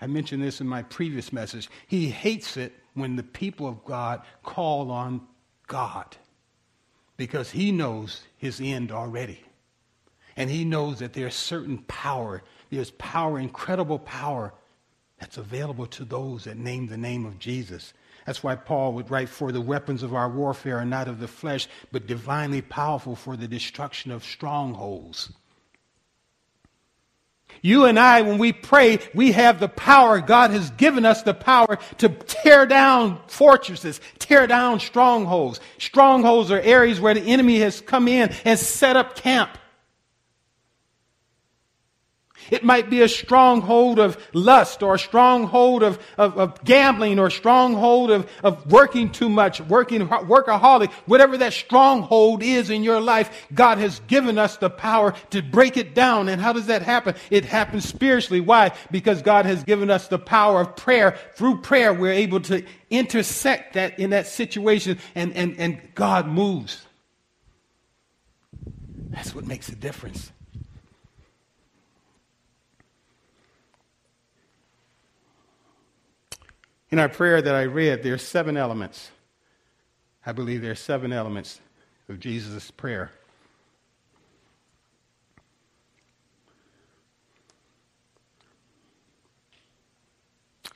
I 0.00 0.06
mentioned 0.06 0.42
this 0.42 0.60
in 0.60 0.68
my 0.68 0.82
previous 0.82 1.32
message. 1.32 1.68
He 1.86 2.08
hates 2.08 2.56
it 2.56 2.72
when 2.94 3.16
the 3.16 3.22
people 3.22 3.66
of 3.66 3.84
God 3.84 4.22
call 4.42 4.90
on 4.90 5.20
God 5.66 6.16
because 7.16 7.50
he 7.50 7.72
knows 7.72 8.22
his 8.36 8.60
end 8.60 8.92
already. 8.92 9.42
And 10.36 10.48
he 10.48 10.64
knows 10.64 10.98
that 11.00 11.12
there's 11.12 11.34
certain 11.34 11.78
power, 11.88 12.42
there's 12.70 12.90
power, 12.92 13.38
incredible 13.38 13.98
power, 13.98 14.52
that's 15.18 15.36
available 15.36 15.86
to 15.86 16.04
those 16.04 16.44
that 16.44 16.56
name 16.56 16.86
the 16.86 16.96
name 16.96 17.24
of 17.24 17.38
Jesus. 17.38 17.94
That's 18.26 18.42
why 18.42 18.56
Paul 18.56 18.92
would 18.94 19.10
write, 19.10 19.28
For 19.28 19.52
the 19.52 19.60
weapons 19.60 20.02
of 20.02 20.14
our 20.14 20.28
warfare 20.28 20.78
are 20.78 20.84
not 20.84 21.08
of 21.08 21.20
the 21.20 21.28
flesh, 21.28 21.68
but 21.92 22.06
divinely 22.06 22.62
powerful 22.62 23.16
for 23.16 23.36
the 23.36 23.48
destruction 23.48 24.10
of 24.10 24.24
strongholds. 24.24 25.32
You 27.62 27.86
and 27.86 27.98
I, 27.98 28.22
when 28.22 28.38
we 28.38 28.52
pray, 28.52 28.98
we 29.14 29.32
have 29.32 29.60
the 29.60 29.68
power. 29.68 30.20
God 30.20 30.50
has 30.50 30.70
given 30.70 31.04
us 31.04 31.22
the 31.22 31.34
power 31.34 31.78
to 31.98 32.08
tear 32.08 32.66
down 32.66 33.20
fortresses, 33.26 34.00
tear 34.18 34.46
down 34.46 34.80
strongholds. 34.80 35.60
Strongholds 35.78 36.50
are 36.50 36.60
areas 36.60 37.00
where 37.00 37.14
the 37.14 37.22
enemy 37.22 37.58
has 37.60 37.80
come 37.80 38.08
in 38.08 38.32
and 38.44 38.58
set 38.58 38.96
up 38.96 39.16
camp. 39.16 39.50
It 42.50 42.64
might 42.64 42.90
be 42.90 43.02
a 43.02 43.08
stronghold 43.08 43.98
of 43.98 44.18
lust 44.32 44.82
or 44.82 44.94
a 44.94 44.98
stronghold 44.98 45.82
of, 45.82 45.98
of, 46.18 46.36
of, 46.38 46.64
gambling 46.64 47.18
or 47.18 47.26
a 47.26 47.30
stronghold 47.30 48.10
of, 48.10 48.30
of 48.42 48.70
working 48.70 49.10
too 49.10 49.28
much, 49.28 49.60
working 49.60 50.06
workaholic, 50.06 50.90
whatever 51.06 51.36
that 51.38 51.52
stronghold 51.52 52.42
is 52.42 52.70
in 52.70 52.82
your 52.82 53.00
life, 53.00 53.46
God 53.54 53.78
has 53.78 54.00
given 54.06 54.38
us 54.38 54.56
the 54.56 54.70
power 54.70 55.14
to 55.30 55.42
break 55.42 55.76
it 55.76 55.94
down. 55.94 56.28
And 56.28 56.40
how 56.40 56.52
does 56.52 56.66
that 56.66 56.82
happen? 56.82 57.14
It 57.30 57.44
happens 57.44 57.86
spiritually. 57.86 58.40
Why? 58.40 58.72
Because 58.90 59.22
God 59.22 59.46
has 59.46 59.64
given 59.64 59.90
us 59.90 60.08
the 60.08 60.18
power 60.18 60.60
of 60.60 60.76
prayer. 60.76 61.18
Through 61.34 61.62
prayer, 61.62 61.92
we're 61.92 62.12
able 62.12 62.40
to 62.42 62.64
intersect 62.90 63.74
that 63.74 63.98
in 63.98 64.10
that 64.10 64.26
situation 64.26 64.98
and, 65.14 65.32
and, 65.34 65.58
and 65.58 65.80
God 65.94 66.28
moves. 66.28 66.86
That's 69.10 69.34
what 69.34 69.46
makes 69.46 69.68
a 69.68 69.76
difference. 69.76 70.32
In 76.94 77.00
our 77.00 77.08
prayer 77.08 77.42
that 77.42 77.56
I 77.56 77.62
read, 77.62 78.04
there 78.04 78.14
are 78.14 78.18
seven 78.18 78.56
elements. 78.56 79.10
I 80.24 80.30
believe 80.30 80.62
there 80.62 80.70
are 80.70 80.76
seven 80.76 81.12
elements 81.12 81.60
of 82.08 82.20
Jesus' 82.20 82.70
prayer. 82.70 83.10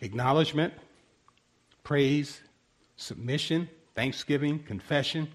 Acknowledgement, 0.01 0.75
praise, 1.85 2.41
submission, 2.97 3.69
thanksgiving, 3.95 4.59
confession, 4.59 5.29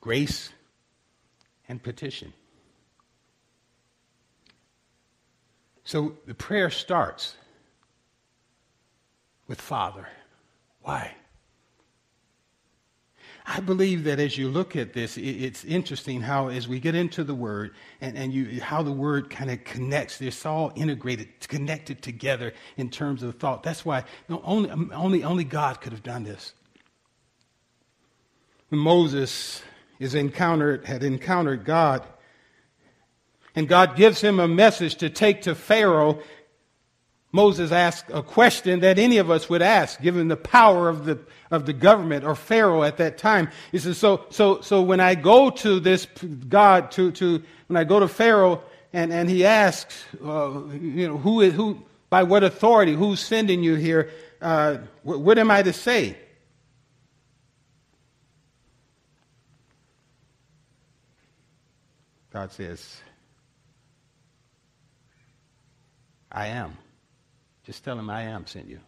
grace, 0.00 0.50
and 1.68 1.82
petition. 1.82 2.32
So 5.82 6.12
the 6.28 6.34
prayer 6.34 6.70
starts 6.70 7.34
with 9.48 9.60
Father. 9.60 10.06
Why? 10.82 11.14
I 13.50 13.60
believe 13.60 14.04
that 14.04 14.20
as 14.20 14.36
you 14.36 14.48
look 14.48 14.76
at 14.76 14.92
this, 14.92 15.16
it's 15.16 15.64
interesting 15.64 16.20
how, 16.20 16.48
as 16.48 16.68
we 16.68 16.78
get 16.80 16.94
into 16.94 17.24
the 17.24 17.34
Word 17.34 17.74
and, 18.02 18.16
and 18.16 18.32
you, 18.32 18.60
how 18.60 18.82
the 18.82 18.92
Word 18.92 19.30
kind 19.30 19.50
of 19.50 19.64
connects, 19.64 20.20
it's 20.20 20.44
all 20.44 20.70
integrated, 20.76 21.28
connected 21.48 22.02
together 22.02 22.52
in 22.76 22.90
terms 22.90 23.22
of 23.22 23.36
thought. 23.36 23.62
That's 23.62 23.86
why 23.86 24.04
no, 24.28 24.42
only, 24.44 24.70
um, 24.70 24.92
only, 24.94 25.24
only 25.24 25.44
God 25.44 25.80
could 25.80 25.92
have 25.92 26.02
done 26.02 26.24
this. 26.24 26.52
When 28.68 28.82
Moses 28.82 29.62
is 29.98 30.14
encountered, 30.14 30.84
had 30.84 31.02
encountered 31.02 31.64
God, 31.64 32.04
and 33.54 33.66
God 33.66 33.96
gives 33.96 34.20
him 34.20 34.38
a 34.40 34.46
message 34.46 34.96
to 34.96 35.08
take 35.08 35.42
to 35.42 35.54
Pharaoh 35.54 36.20
Moses 37.30 37.72
asked 37.72 38.06
a 38.10 38.22
question 38.22 38.80
that 38.80 38.98
any 38.98 39.18
of 39.18 39.30
us 39.30 39.50
would 39.50 39.60
ask, 39.60 40.00
given 40.00 40.28
the 40.28 40.36
power 40.36 40.88
of 40.88 41.04
the, 41.04 41.18
of 41.50 41.66
the 41.66 41.74
government 41.74 42.24
or 42.24 42.34
Pharaoh 42.34 42.82
at 42.82 42.96
that 42.96 43.18
time. 43.18 43.50
He 43.70 43.78
says, 43.78 43.98
so, 43.98 44.24
so, 44.30 44.62
so 44.62 44.80
when 44.80 44.98
I 45.00 45.14
go 45.14 45.50
to 45.50 45.78
this 45.78 46.06
God, 46.48 46.90
to, 46.92 47.12
to, 47.12 47.42
when 47.66 47.76
I 47.76 47.84
go 47.84 48.00
to 48.00 48.08
Pharaoh 48.08 48.62
and, 48.94 49.12
and 49.12 49.28
he 49.28 49.44
asks, 49.44 50.04
uh, 50.24 50.62
you 50.72 51.06
know, 51.06 51.18
who 51.18 51.42
is, 51.42 51.52
who, 51.52 51.82
by 52.08 52.22
what 52.22 52.44
authority, 52.44 52.94
who's 52.94 53.20
sending 53.20 53.62
you 53.62 53.74
here, 53.74 54.10
uh, 54.40 54.78
what, 55.02 55.20
what 55.20 55.38
am 55.38 55.50
I 55.50 55.62
to 55.62 55.72
say? 55.74 56.16
God 62.32 62.52
says, 62.52 63.00
I 66.32 66.46
am. 66.46 66.76
Just 67.68 67.84
tell 67.84 67.98
him 67.98 68.08
I 68.08 68.22
am 68.22 68.46
sent 68.46 68.66
you. 68.66 68.80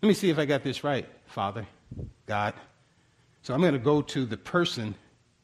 Let 0.00 0.06
me 0.06 0.14
see 0.14 0.30
if 0.30 0.38
I 0.38 0.44
got 0.44 0.62
this 0.62 0.84
right, 0.84 1.04
Father, 1.26 1.66
God. 2.24 2.54
So 3.42 3.52
I'm 3.52 3.60
going 3.60 3.72
to 3.72 3.80
go 3.80 4.02
to 4.02 4.24
the 4.24 4.36
person. 4.36 4.94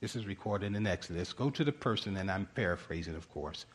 This 0.00 0.14
is 0.14 0.24
recorded 0.24 0.76
in 0.76 0.86
Exodus. 0.86 1.32
Go 1.32 1.50
to 1.50 1.64
the 1.64 1.72
person, 1.72 2.16
and 2.16 2.30
I'm 2.30 2.46
paraphrasing, 2.54 3.16
of 3.16 3.28
course. 3.32 3.66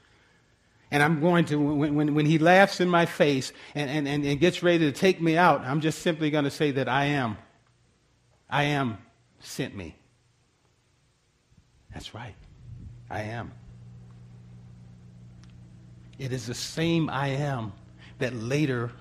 And 0.92 1.04
I'm 1.04 1.20
going 1.20 1.44
to, 1.48 1.58
when, 1.58 1.94
when, 1.94 2.16
when 2.16 2.26
he 2.26 2.38
laughs 2.38 2.80
in 2.80 2.88
my 2.88 3.06
face 3.06 3.52
and, 3.76 3.90
and, 3.90 4.08
and, 4.08 4.24
and 4.24 4.40
gets 4.40 4.64
ready 4.64 4.90
to 4.90 4.94
take 4.94 5.20
me 5.22 5.36
out, 5.36 5.60
I'm 5.66 5.82
just 5.82 6.00
simply 6.00 6.30
going 6.32 6.46
to 6.46 6.52
say 6.52 6.72
that 6.72 6.88
I 6.88 7.08
am. 7.08 7.38
I 8.50 8.64
am 8.64 8.98
sent 9.42 9.76
me. 9.76 9.98
That's 11.92 12.14
right. 12.14 12.36
I 13.10 13.24
am. 13.24 13.52
It 16.18 16.32
is 16.32 16.48
the 16.48 16.54
same 16.54 17.10
I 17.10 17.28
am 17.28 17.74
that 18.22 18.34
later 18.36 18.92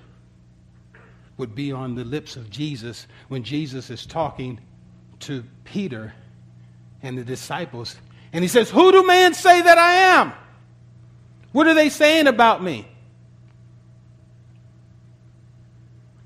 would 1.39 1.55
be 1.55 1.73
on 1.73 1.95
the 1.95 2.05
lips 2.05 2.37
of 2.37 2.51
Jesus 2.51 3.07
when 3.29 3.45
Jesus 3.45 3.89
is 3.89 4.05
talking 4.05 4.61
to 5.21 5.45
Peter 5.65 6.13
and 7.03 7.17
the 7.17 7.25
disciples. 7.25 7.97
And 8.33 8.45
he 8.45 8.49
says, 8.49 8.69
Who 8.71 8.93
do 8.93 9.07
men 9.07 9.35
say 9.35 9.63
that 9.63 9.79
I 9.79 9.95
am? 10.21 10.33
What 11.53 11.67
are 11.67 11.75
they 11.75 11.89
saying 11.89 12.27
about 12.27 12.63
me? 12.63 12.87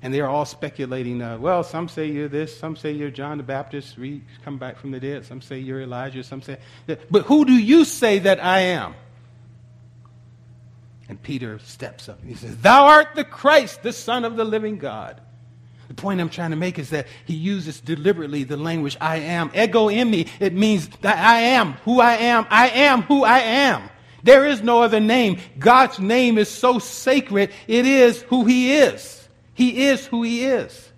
And 0.01 0.13
they're 0.13 0.27
all 0.27 0.45
speculating, 0.45 1.21
uh, 1.21 1.39
well, 1.39 1.63
some 1.63 1.87
say 1.87 2.05
you're 2.05 2.27
this, 2.27 2.55
some 2.55 2.75
say 2.75 2.91
you're 2.91 3.09
John 3.09 3.37
the 3.37 3.43
Baptist, 3.43 3.97
re- 3.97 4.21
come 4.43 4.59
back 4.59 4.77
from 4.77 4.91
the 4.91 4.99
dead, 4.99 5.25
some 5.25 5.41
say 5.41 5.57
you're 5.57 5.81
Elijah, 5.81 6.23
some 6.23 6.43
say. 6.43 6.59
That. 6.85 7.11
But 7.11 7.23
who 7.23 7.43
do 7.43 7.53
you 7.53 7.85
say 7.85 8.19
that 8.19 8.43
I 8.43 8.59
am? 8.59 8.93
And 11.07 11.21
Peter 11.21 11.59
steps 11.59 12.09
up 12.09 12.19
he 12.23 12.33
says, 12.33 12.57
Thou 12.57 12.85
art 12.85 13.09
the 13.15 13.23
Christ, 13.23 13.83
the 13.83 13.93
Son 13.93 14.25
of 14.25 14.35
the 14.35 14.43
living 14.43 14.77
God. 14.77 15.21
The 15.87 15.93
point 15.93 16.19
I'm 16.19 16.29
trying 16.29 16.49
to 16.49 16.55
make 16.55 16.79
is 16.79 16.89
that 16.89 17.07
he 17.25 17.35
uses 17.35 17.79
deliberately 17.79 18.43
the 18.43 18.57
language 18.57 18.97
I 18.99 19.17
am. 19.17 19.51
Ego 19.53 19.89
eimi, 19.89 20.27
It 20.39 20.53
means 20.53 20.87
that 21.01 21.17
I 21.17 21.39
am 21.41 21.73
who 21.83 21.99
I 21.99 22.15
am. 22.15 22.47
I 22.49 22.69
am 22.69 23.03
who 23.03 23.23
I 23.23 23.39
am. 23.39 23.89
There 24.23 24.47
is 24.47 24.63
no 24.63 24.81
other 24.81 24.99
name. 24.99 25.37
God's 25.59 25.99
name 25.99 26.39
is 26.39 26.49
so 26.49 26.79
sacred, 26.79 27.51
it 27.67 27.85
is 27.85 28.23
who 28.23 28.45
he 28.45 28.75
is. 28.75 29.27
He 29.53 29.85
is 29.85 30.07
who 30.07 30.23
he 30.23 30.45
is. 30.45 30.89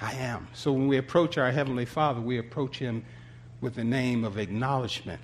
I 0.00 0.14
am. 0.14 0.48
So 0.52 0.72
when 0.72 0.86
we 0.86 0.96
approach 0.96 1.38
our 1.38 1.50
Heavenly 1.50 1.84
Father, 1.84 2.20
we 2.20 2.38
approach 2.38 2.78
him 2.78 3.04
with 3.60 3.74
the 3.74 3.84
name 3.84 4.24
of 4.24 4.38
acknowledgement 4.38 5.20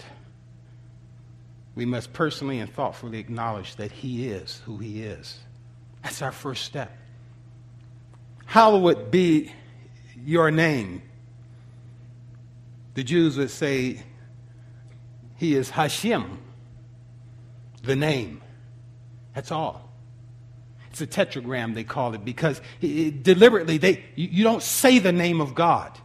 we 1.79 1.87
must 1.87 2.13
personally 2.13 2.59
and 2.59 2.69
thoughtfully 2.69 3.21
acknowledge 3.21 3.77
that 3.77 3.93
He 3.93 4.27
is 4.27 4.61
who 4.67 4.79
He 4.79 5.05
is. 5.05 5.39
That's 6.03 6.23
our 6.23 6.33
first 6.33 6.65
step. 6.65 6.91
Hallowed 8.47 9.13
be 9.13 9.53
your 10.17 10.51
name. 10.51 11.03
The 12.95 13.05
Jews 13.05 13.37
would 13.37 13.53
say, 13.53 14.03
He 15.37 15.55
is 15.55 15.71
Hashem, 15.71 16.41
the 17.85 17.95
name. 17.95 18.43
That's 19.33 19.53
all. 19.53 19.89
It's 20.91 21.01
a 21.01 21.07
tetragram, 21.07 21.75
they 21.75 21.85
call 21.85 22.13
it, 22.15 22.25
because 22.25 22.61
it, 22.81 23.23
deliberately, 23.23 23.79
they, 23.79 24.05
you, 24.17 24.29
you 24.33 24.43
don't 24.43 24.65
say 24.65 24.99
the 24.99 25.13
name 25.13 25.41
of 25.41 25.55
God. 25.55 25.97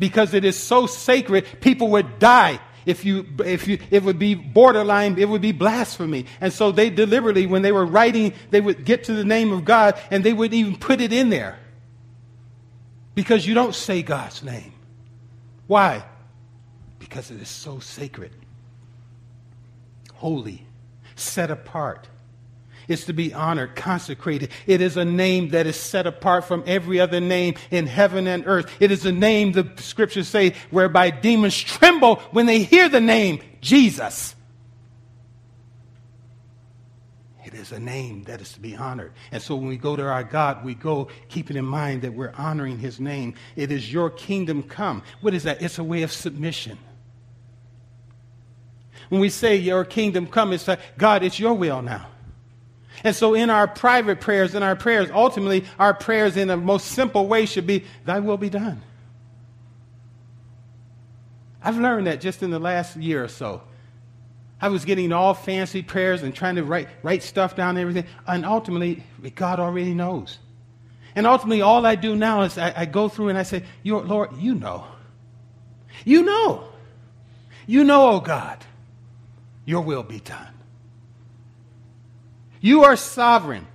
Because 0.00 0.34
it 0.34 0.44
is 0.44 0.56
so 0.56 0.88
sacred, 0.88 1.46
people 1.60 1.90
would 1.90 2.18
die 2.18 2.58
if 2.86 3.04
you, 3.04 3.26
if 3.44 3.68
you, 3.68 3.78
it 3.90 4.02
would 4.02 4.18
be 4.18 4.34
borderline, 4.34 5.18
it 5.18 5.28
would 5.28 5.42
be 5.42 5.52
blasphemy. 5.52 6.26
And 6.40 6.52
so 6.52 6.72
they 6.72 6.90
deliberately, 6.90 7.46
when 7.46 7.62
they 7.62 7.72
were 7.72 7.86
writing, 7.86 8.34
they 8.50 8.60
would 8.60 8.84
get 8.84 9.04
to 9.04 9.12
the 9.12 9.24
name 9.24 9.52
of 9.52 9.64
God 9.64 10.00
and 10.10 10.24
they 10.24 10.32
wouldn't 10.32 10.54
even 10.54 10.76
put 10.76 11.00
it 11.00 11.12
in 11.12 11.30
there. 11.30 11.58
Because 13.14 13.46
you 13.46 13.54
don't 13.54 13.74
say 13.74 14.02
God's 14.02 14.42
name. 14.42 14.72
Why? 15.66 16.04
Because 16.98 17.30
it 17.30 17.40
is 17.40 17.48
so 17.48 17.78
sacred, 17.78 18.32
holy, 20.14 20.66
set 21.14 21.50
apart 21.50 22.08
is 22.88 23.04
to 23.06 23.12
be 23.12 23.32
honored, 23.32 23.76
consecrated. 23.76 24.50
It 24.66 24.80
is 24.80 24.96
a 24.96 25.04
name 25.04 25.50
that 25.50 25.66
is 25.66 25.76
set 25.76 26.06
apart 26.06 26.44
from 26.44 26.64
every 26.66 27.00
other 27.00 27.20
name 27.20 27.54
in 27.70 27.86
heaven 27.86 28.26
and 28.26 28.44
earth. 28.46 28.70
It 28.80 28.90
is 28.90 29.06
a 29.06 29.12
name, 29.12 29.52
the 29.52 29.70
scriptures 29.76 30.28
say, 30.28 30.54
whereby 30.70 31.10
demons 31.10 31.58
tremble 31.58 32.16
when 32.32 32.46
they 32.46 32.62
hear 32.62 32.88
the 32.88 33.00
name 33.00 33.40
Jesus. 33.60 34.34
It 37.44 37.54
is 37.54 37.72
a 37.72 37.78
name 37.78 38.24
that 38.24 38.40
is 38.40 38.52
to 38.54 38.60
be 38.60 38.76
honored. 38.76 39.12
And 39.30 39.42
so 39.42 39.56
when 39.56 39.68
we 39.68 39.76
go 39.76 39.94
to 39.94 40.02
our 40.02 40.24
God, 40.24 40.64
we 40.64 40.74
go 40.74 41.08
keeping 41.28 41.56
in 41.56 41.66
mind 41.66 42.02
that 42.02 42.14
we're 42.14 42.32
honoring 42.36 42.78
his 42.78 42.98
name. 42.98 43.34
It 43.56 43.70
is 43.70 43.92
your 43.92 44.08
kingdom 44.08 44.62
come. 44.62 45.02
What 45.20 45.34
is 45.34 45.42
that? 45.42 45.60
It's 45.60 45.78
a 45.78 45.84
way 45.84 46.02
of 46.02 46.12
submission. 46.12 46.78
When 49.10 49.20
we 49.20 49.28
say 49.28 49.56
your 49.56 49.84
kingdom 49.84 50.26
come, 50.26 50.54
it's 50.54 50.66
like, 50.66 50.80
God, 50.96 51.22
it's 51.22 51.38
your 51.38 51.52
will 51.52 51.82
now. 51.82 52.06
And 53.04 53.16
so, 53.16 53.34
in 53.34 53.50
our 53.50 53.66
private 53.66 54.20
prayers, 54.20 54.54
in 54.54 54.62
our 54.62 54.76
prayers, 54.76 55.10
ultimately, 55.10 55.64
our 55.78 55.92
prayers 55.92 56.36
in 56.36 56.48
the 56.48 56.56
most 56.56 56.88
simple 56.88 57.26
way 57.26 57.46
should 57.46 57.66
be, 57.66 57.84
Thy 58.04 58.20
will 58.20 58.36
be 58.36 58.48
done. 58.50 58.82
I've 61.62 61.78
learned 61.78 62.06
that 62.06 62.20
just 62.20 62.42
in 62.42 62.50
the 62.50 62.58
last 62.58 62.96
year 62.96 63.24
or 63.24 63.28
so. 63.28 63.62
I 64.60 64.68
was 64.68 64.84
getting 64.84 65.12
all 65.12 65.34
fancy 65.34 65.82
prayers 65.82 66.22
and 66.22 66.34
trying 66.34 66.56
to 66.56 66.64
write, 66.64 66.88
write 67.02 67.22
stuff 67.24 67.56
down 67.56 67.70
and 67.70 67.78
everything. 67.80 68.04
And 68.26 68.44
ultimately, 68.44 69.02
God 69.34 69.58
already 69.58 69.94
knows. 69.94 70.38
And 71.16 71.26
ultimately, 71.26 71.62
all 71.62 71.84
I 71.84 71.96
do 71.96 72.14
now 72.14 72.42
is 72.42 72.56
I, 72.56 72.72
I 72.76 72.84
go 72.84 73.08
through 73.08 73.28
and 73.30 73.38
I 73.38 73.42
say, 73.42 73.64
Your, 73.82 74.02
Lord, 74.02 74.36
you 74.38 74.54
know. 74.54 74.86
You 76.04 76.22
know. 76.22 76.68
You 77.66 77.84
know, 77.84 78.10
oh 78.10 78.20
God, 78.20 78.64
your 79.64 79.82
will 79.82 80.02
be 80.02 80.20
done. 80.20 80.54
You 82.62 82.84
are 82.84 82.96
sovereign. 82.96 83.66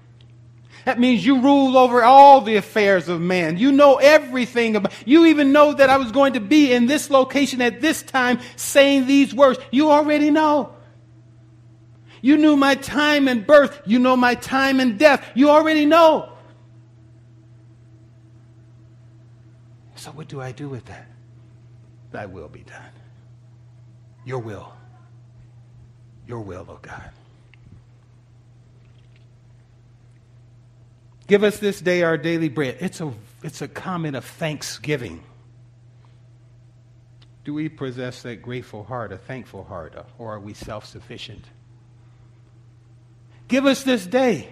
That 0.86 1.00
means 1.00 1.26
you 1.26 1.42
rule 1.42 1.78
over 1.78 2.02
all 2.02 2.40
the 2.40 2.56
affairs 2.56 3.10
of 3.10 3.20
man. 3.20 3.58
You 3.58 3.74
know 3.74 3.98
everything 3.98 4.78
about. 4.78 4.94
You 5.06 5.26
even 5.26 5.52
know 5.52 5.74
that 5.74 5.90
I 5.90 5.98
was 5.98 6.14
going 6.14 6.34
to 6.34 6.40
be 6.40 6.72
in 6.72 6.86
this 6.86 7.10
location 7.10 7.62
at 7.62 7.82
this 7.82 8.02
time 8.02 8.40
saying 8.56 9.06
these 9.06 9.36
words. 9.36 9.60
You 9.70 9.92
already 9.92 10.32
know. 10.32 10.74
You 12.22 12.38
knew 12.38 12.56
my 12.56 12.76
time 12.76 13.28
and 13.28 13.46
birth. 13.46 13.82
You 13.86 14.00
know 14.00 14.16
my 14.16 14.36
time 14.36 14.80
and 14.80 14.98
death. 14.98 15.30
You 15.36 15.50
already 15.50 15.86
know. 15.86 16.32
So 19.96 20.12
what 20.12 20.30
do 20.30 20.40
I 20.40 20.54
do 20.54 20.70
with 20.70 20.86
that? 20.86 21.08
Thy 22.12 22.28
will 22.28 22.48
be 22.48 22.62
done. 22.62 22.92
Your 24.26 24.40
will. 24.40 24.72
Your 26.28 26.40
will, 26.40 26.66
oh 26.70 26.80
God. 26.82 27.12
Give 31.28 31.44
us 31.44 31.60
this 31.60 31.82
day 31.82 32.04
our 32.04 32.18
daily 32.18 32.50
bread. 32.50 32.78
It's 32.80 33.02
a, 33.02 33.14
it's 33.44 33.62
a 33.62 33.68
comment 33.68 34.16
of 34.16 34.24
thanksgiving. 34.24 35.22
Do 37.44 37.54
we 37.54 37.70
possess 37.70 38.24
that 38.24 38.42
grateful 38.42 38.84
heart, 38.84 39.12
a 39.12 39.18
thankful 39.18 39.64
heart, 39.64 39.94
or 40.18 40.34
are 40.34 40.40
we 40.40 40.54
self 40.54 40.86
sufficient? 40.86 41.44
Give 43.48 43.66
us 43.66 43.84
this 43.84 44.06
day 44.06 44.50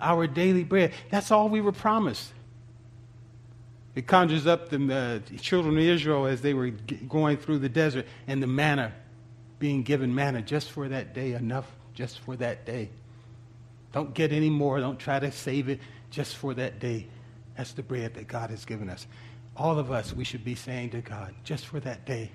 our 0.00 0.26
daily 0.26 0.64
bread. 0.64 0.92
That's 1.10 1.30
all 1.30 1.48
we 1.48 1.60
were 1.60 1.72
promised. 1.72 2.32
It 3.94 4.06
conjures 4.06 4.46
up 4.46 4.68
the 4.68 5.22
uh, 5.34 5.38
children 5.40 5.76
of 5.76 5.82
Israel 5.82 6.26
as 6.26 6.40
they 6.40 6.54
were 6.54 6.70
g- 6.70 6.96
going 7.08 7.36
through 7.36 7.58
the 7.58 7.68
desert 7.68 8.06
and 8.26 8.42
the 8.42 8.46
manna, 8.46 8.92
being 9.58 9.82
given 9.82 10.14
manna 10.14 10.40
just 10.40 10.70
for 10.70 10.88
that 10.88 11.14
day, 11.14 11.32
enough 11.32 11.70
just 11.94 12.20
for 12.20 12.36
that 12.36 12.64
day. 12.64 12.90
Don't 13.92 14.14
get 14.14 14.32
any 14.32 14.50
more. 14.50 14.80
Don't 14.80 14.98
try 14.98 15.18
to 15.18 15.32
save 15.32 15.68
it 15.68 15.80
just 16.10 16.36
for 16.36 16.54
that 16.54 16.78
day. 16.78 17.06
That's 17.56 17.72
the 17.72 17.82
bread 17.82 18.14
that 18.14 18.28
God 18.28 18.50
has 18.50 18.64
given 18.64 18.88
us. 18.88 19.06
All 19.56 19.78
of 19.78 19.90
us, 19.90 20.12
we 20.14 20.24
should 20.24 20.44
be 20.44 20.54
saying 20.54 20.90
to 20.90 21.00
God, 21.00 21.34
just 21.42 21.66
for 21.66 21.80
that 21.80 22.04
day. 22.04 22.30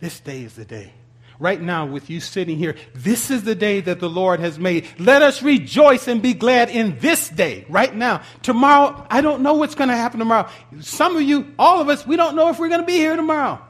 This 0.00 0.20
day 0.20 0.42
is 0.42 0.54
the 0.54 0.64
day 0.64 0.92
right 1.38 1.60
now 1.60 1.86
with 1.86 2.10
you 2.10 2.20
sitting 2.20 2.58
here. 2.58 2.74
This 2.94 3.30
is 3.30 3.44
the 3.44 3.54
day 3.54 3.80
that 3.80 4.00
the 4.00 4.10
Lord 4.10 4.40
has 4.40 4.58
made. 4.58 4.86
Let 4.98 5.22
us 5.22 5.42
rejoice 5.42 6.08
and 6.08 6.20
be 6.20 6.34
glad 6.34 6.70
in 6.70 6.98
this 6.98 7.28
day, 7.28 7.64
right 7.68 7.94
now. 7.94 8.22
Tomorrow, 8.42 9.06
I 9.10 9.20
don't 9.20 9.42
know 9.42 9.54
what's 9.54 9.74
going 9.74 9.88
to 9.88 9.96
happen 9.96 10.18
tomorrow. 10.18 10.48
Some 10.80 11.16
of 11.16 11.22
you, 11.22 11.52
all 11.58 11.80
of 11.80 11.88
us, 11.88 12.06
we 12.06 12.16
don't 12.16 12.36
know 12.36 12.48
if 12.48 12.58
we're 12.58 12.68
going 12.68 12.80
to 12.80 12.86
be 12.86 12.94
here 12.96 13.16
tomorrow. 13.16 13.60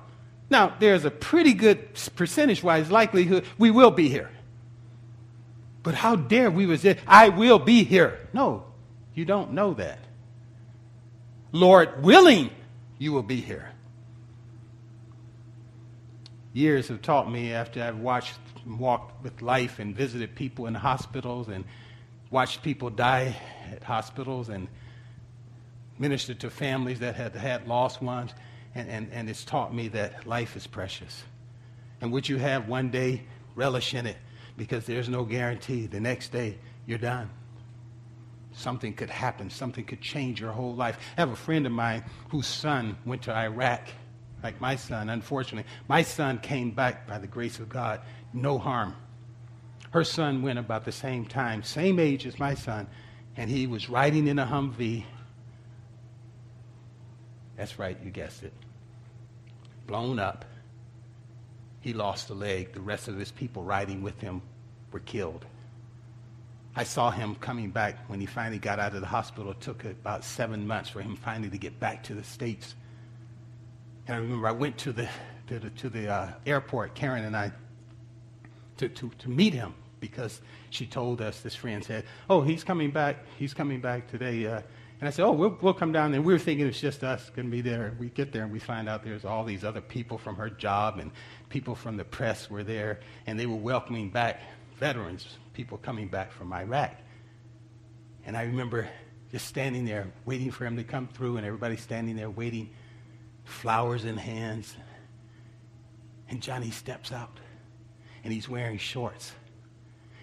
Now, 0.50 0.74
there's 0.78 1.04
a 1.04 1.10
pretty 1.10 1.52
good 1.52 1.94
percentage 2.16 2.62
wise 2.62 2.90
likelihood 2.90 3.44
we 3.58 3.70
will 3.70 3.90
be 3.90 4.08
here. 4.08 4.30
But 5.82 5.94
how 5.94 6.16
dare 6.16 6.50
we 6.50 6.76
say, 6.76 6.98
I 7.06 7.28
will 7.28 7.58
be 7.58 7.84
here. 7.84 8.28
No, 8.32 8.64
you 9.14 9.24
don't 9.24 9.52
know 9.52 9.74
that. 9.74 10.00
Lord 11.52 12.02
willing, 12.02 12.50
you 12.98 13.12
will 13.12 13.22
be 13.22 13.40
here 13.40 13.70
years 16.58 16.88
have 16.88 17.00
taught 17.00 17.30
me 17.30 17.52
after 17.52 17.82
I've 17.82 17.98
watched 17.98 18.34
walked 18.66 19.22
with 19.22 19.40
life 19.40 19.78
and 19.78 19.96
visited 19.96 20.34
people 20.34 20.66
in 20.66 20.74
hospitals 20.74 21.48
and 21.48 21.64
watched 22.30 22.62
people 22.62 22.90
die 22.90 23.34
at 23.72 23.82
hospitals 23.82 24.50
and 24.50 24.68
ministered 25.98 26.40
to 26.40 26.50
families 26.50 26.98
that 26.98 27.14
had 27.14 27.34
had 27.34 27.66
lost 27.66 28.02
ones. 28.02 28.34
And, 28.74 28.88
and, 28.90 29.08
and 29.12 29.30
it's 29.30 29.44
taught 29.44 29.74
me 29.74 29.88
that 29.88 30.26
life 30.26 30.54
is 30.56 30.66
precious. 30.66 31.22
And 32.00 32.12
would 32.12 32.28
you 32.28 32.36
have 32.36 32.68
one 32.68 32.90
day, 32.90 33.22
relish 33.54 33.94
in 33.94 34.06
it 34.06 34.16
because 34.58 34.84
there's 34.84 35.08
no 35.08 35.24
guarantee 35.24 35.86
the 35.86 36.00
next 36.00 36.32
day 36.32 36.58
you're 36.84 36.98
done. 36.98 37.30
Something 38.52 38.92
could 38.92 39.08
happen, 39.08 39.48
something 39.48 39.84
could 39.84 40.00
change 40.02 40.40
your 40.40 40.50
whole 40.50 40.74
life. 40.74 40.98
I 41.16 41.20
have 41.22 41.30
a 41.30 41.36
friend 41.36 41.64
of 41.64 41.72
mine 41.72 42.04
whose 42.28 42.46
son 42.46 42.98
went 43.06 43.22
to 43.22 43.34
Iraq 43.34 43.88
like 44.42 44.60
my 44.60 44.76
son, 44.76 45.08
unfortunately. 45.08 45.70
My 45.86 46.02
son 46.02 46.38
came 46.38 46.72
back 46.72 47.06
by 47.06 47.18
the 47.18 47.26
grace 47.26 47.60
of 47.60 47.68
God, 47.68 48.00
no 48.32 48.58
harm. 48.58 48.94
Her 49.90 50.04
son 50.04 50.42
went 50.42 50.58
about 50.58 50.84
the 50.84 50.92
same 50.92 51.24
time, 51.24 51.62
same 51.62 51.98
age 51.98 52.26
as 52.26 52.38
my 52.38 52.54
son, 52.54 52.88
and 53.36 53.48
he 53.48 53.66
was 53.66 53.88
riding 53.88 54.26
in 54.26 54.38
a 54.38 54.46
Humvee. 54.46 55.04
That's 57.56 57.78
right, 57.78 57.96
you 58.04 58.10
guessed 58.10 58.42
it. 58.42 58.52
Blown 59.86 60.18
up. 60.18 60.44
He 61.80 61.92
lost 61.92 62.30
a 62.30 62.34
leg. 62.34 62.72
The 62.72 62.80
rest 62.80 63.08
of 63.08 63.16
his 63.16 63.30
people 63.30 63.62
riding 63.62 64.02
with 64.02 64.20
him 64.20 64.42
were 64.92 65.00
killed. 65.00 65.44
I 66.74 66.84
saw 66.84 67.10
him 67.10 67.34
coming 67.34 67.70
back 67.70 68.08
when 68.08 68.20
he 68.20 68.26
finally 68.26 68.58
got 68.58 68.78
out 68.78 68.94
of 68.94 69.00
the 69.00 69.06
hospital. 69.06 69.50
It 69.50 69.60
took 69.60 69.84
about 69.84 70.24
seven 70.24 70.66
months 70.66 70.90
for 70.90 71.00
him 71.00 71.16
finally 71.16 71.50
to 71.50 71.58
get 71.58 71.80
back 71.80 72.04
to 72.04 72.14
the 72.14 72.22
States. 72.22 72.74
And 74.06 74.16
I 74.16 74.18
remember 74.20 74.46
I 74.46 74.52
went 74.52 74.78
to 74.78 74.92
the, 74.92 75.08
to 75.48 75.58
the, 75.58 75.70
to 75.70 75.88
the 75.88 76.08
uh, 76.08 76.32
airport, 76.46 76.94
Karen 76.94 77.24
and 77.24 77.36
I, 77.36 77.52
to, 78.76 78.88
to, 78.88 79.10
to 79.18 79.28
meet 79.28 79.54
him 79.54 79.74
because 80.00 80.40
she 80.70 80.86
told 80.86 81.20
us, 81.20 81.40
this 81.40 81.54
friend 81.54 81.84
said, 81.84 82.04
oh, 82.30 82.42
he's 82.42 82.62
coming 82.64 82.90
back. 82.90 83.24
He's 83.38 83.54
coming 83.54 83.80
back 83.80 84.08
today. 84.08 84.46
Uh, 84.46 84.62
and 85.00 85.06
I 85.06 85.10
said, 85.10 85.24
oh, 85.24 85.32
we'll, 85.32 85.56
we'll 85.60 85.74
come 85.74 85.92
down. 85.92 86.12
And 86.14 86.24
we 86.24 86.32
were 86.32 86.38
thinking 86.38 86.66
it's 86.66 86.80
just 86.80 87.04
us 87.04 87.30
going 87.30 87.46
to 87.46 87.52
be 87.52 87.60
there. 87.60 87.94
We 87.98 88.08
get 88.08 88.32
there 88.32 88.42
and 88.42 88.52
we 88.52 88.58
find 88.58 88.88
out 88.88 89.04
there's 89.04 89.24
all 89.24 89.44
these 89.44 89.64
other 89.64 89.80
people 89.80 90.18
from 90.18 90.36
her 90.36 90.50
job 90.50 90.98
and 90.98 91.12
people 91.48 91.76
from 91.76 91.96
the 91.96 92.04
press 92.04 92.50
were 92.50 92.64
there. 92.64 92.98
And 93.26 93.38
they 93.38 93.46
were 93.46 93.56
welcoming 93.56 94.10
back 94.10 94.40
veterans, 94.76 95.26
people 95.54 95.78
coming 95.78 96.08
back 96.08 96.32
from 96.32 96.52
Iraq. 96.52 96.96
And 98.26 98.36
I 98.36 98.42
remember 98.42 98.88
just 99.30 99.46
standing 99.46 99.84
there 99.84 100.08
waiting 100.24 100.50
for 100.50 100.66
him 100.66 100.76
to 100.76 100.84
come 100.84 101.06
through 101.06 101.36
and 101.36 101.46
everybody 101.46 101.76
standing 101.76 102.16
there 102.16 102.30
waiting 102.30 102.70
flowers 103.44 104.04
in 104.04 104.16
hands. 104.16 104.74
And 106.28 106.42
Johnny 106.42 106.70
steps 106.70 107.10
out, 107.10 107.38
and 108.22 108.32
he's 108.32 108.48
wearing 108.48 108.76
shorts. 108.76 109.32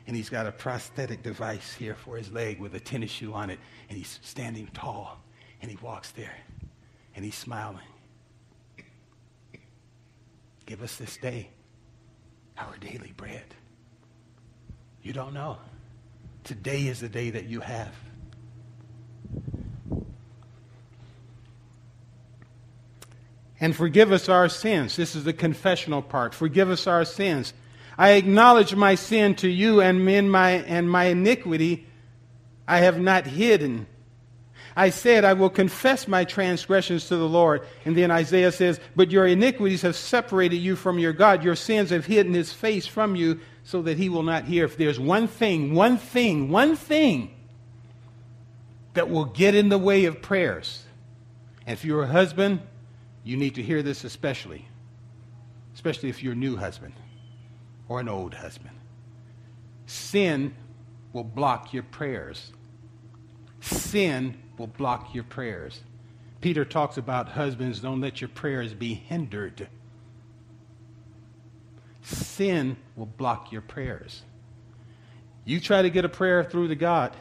And 0.08 0.16
he's 0.16 0.30
got 0.30 0.46
a 0.46 0.52
prosthetic 0.52 1.24
device 1.24 1.74
here 1.74 1.96
for 1.96 2.18
his 2.18 2.32
leg 2.32 2.60
with 2.60 2.76
a 2.76 2.80
tennis 2.80 3.12
shoe 3.12 3.34
on 3.34 3.50
it. 3.50 3.60
And 3.90 3.98
he's 3.98 4.20
standing 4.22 4.68
tall, 4.74 5.20
and 5.62 5.72
he 5.72 5.78
walks 5.82 6.12
there, 6.12 6.38
and 7.16 7.26
he's 7.26 7.36
smiling. 7.36 7.80
Give 10.66 10.82
us 10.82 10.96
this 10.98 11.18
day 11.18 11.50
our 12.58 12.76
daily 12.78 13.14
bread. 13.18 13.46
You 15.02 15.14
don't 15.14 15.34
know. 15.34 15.58
Today 16.44 16.88
is 16.88 17.00
the 17.00 17.10
day 17.10 17.32
that 17.32 17.46
you 17.46 17.60
have. 17.60 17.94
and 23.60 23.76
forgive 23.76 24.12
us 24.12 24.30
our 24.30 24.50
sins. 24.50 24.96
This 24.96 25.16
is 25.16 25.24
the 25.24 25.34
confessional 25.34 26.02
part. 26.02 26.34
Forgive 26.34 26.70
us 26.70 26.88
our 26.88 27.06
sins. 27.06 27.54
I 27.98 28.12
acknowledge 28.12 28.76
my 28.76 28.96
sin 28.96 29.36
to 29.36 29.48
you 29.48 29.82
and 29.82 30.04
my 30.32 30.52
and 30.52 30.90
my 30.90 31.06
iniquity 31.06 31.88
I 32.68 32.80
have 32.80 33.00
not 33.00 33.28
hidden. 33.28 33.88
I 34.78 34.90
said, 34.90 35.24
I 35.24 35.34
will 35.34 35.50
confess 35.50 36.08
my 36.08 36.26
transgressions 36.26 37.08
to 37.08 37.16
the 37.16 37.30
Lord. 37.30 37.66
And 37.86 37.96
then 37.96 38.12
Isaiah 38.12 38.52
says, 38.52 38.80
But 38.96 39.12
your 39.12 39.26
iniquities 39.26 39.84
have 39.84 39.96
separated 39.96 40.58
you 40.58 40.76
from 40.76 41.00
your 41.00 41.14
God. 41.14 41.44
Your 41.44 41.56
sins 41.56 41.92
have 41.92 42.06
hidden 42.06 42.34
his 42.34 42.52
face 42.52 42.86
from 42.86 43.16
you 43.16 43.40
so 43.64 43.82
that 43.84 43.98
he 43.98 44.10
will 44.10 44.24
not 44.24 44.44
hear. 44.44 44.66
If 44.66 44.76
there's 44.76 45.00
one 45.00 45.28
thing, 45.28 45.74
one 45.74 45.98
thing, 45.98 46.50
one 46.50 46.76
thing 46.76 47.34
that 48.96 49.10
will 49.10 49.26
get 49.26 49.56
in 49.56 49.70
the 49.70 49.78
way 49.78 50.06
of 50.06 50.22
prayers, 50.22 50.84
and 51.66 51.78
if 51.78 51.86
you're 51.86 52.04
a 52.04 52.08
husband, 52.08 52.60
you 53.24 53.38
need 53.38 53.56
to 53.56 53.64
hear 53.64 53.82
this 53.82 54.04
especially, 54.04 54.68
especially 55.74 56.10
if 56.10 56.22
you're 56.22 56.34
a 56.34 56.36
new 56.36 56.58
husband 56.58 56.94
or 57.88 58.00
an 58.00 58.10
old 58.10 58.34
husband. 58.34 58.76
Sin 59.86 60.54
will 61.14 61.24
block 61.24 61.74
your 61.74 61.84
prayers. 61.84 62.52
Sin 63.62 64.38
will 64.58 64.68
block 64.68 65.14
your 65.14 65.24
prayers. 65.24 65.82
Peter 66.42 66.66
talks 66.66 66.98
about 66.98 67.30
husbands, 67.30 67.80
don't 67.80 68.02
let 68.02 68.22
your 68.22 68.28
prayers 68.28 68.74
be 68.74 68.94
hindered. 68.94 69.68
Sin 72.02 72.78
will 72.96 73.06
block 73.06 73.52
your 73.52 73.62
prayers. 73.62 74.22
You 75.44 75.60
try 75.60 75.82
to 75.82 75.90
get 75.90 76.06
a 76.06 76.10
prayer 76.10 76.44
through 76.44 76.68
to 76.68 76.76
God, 76.76 77.16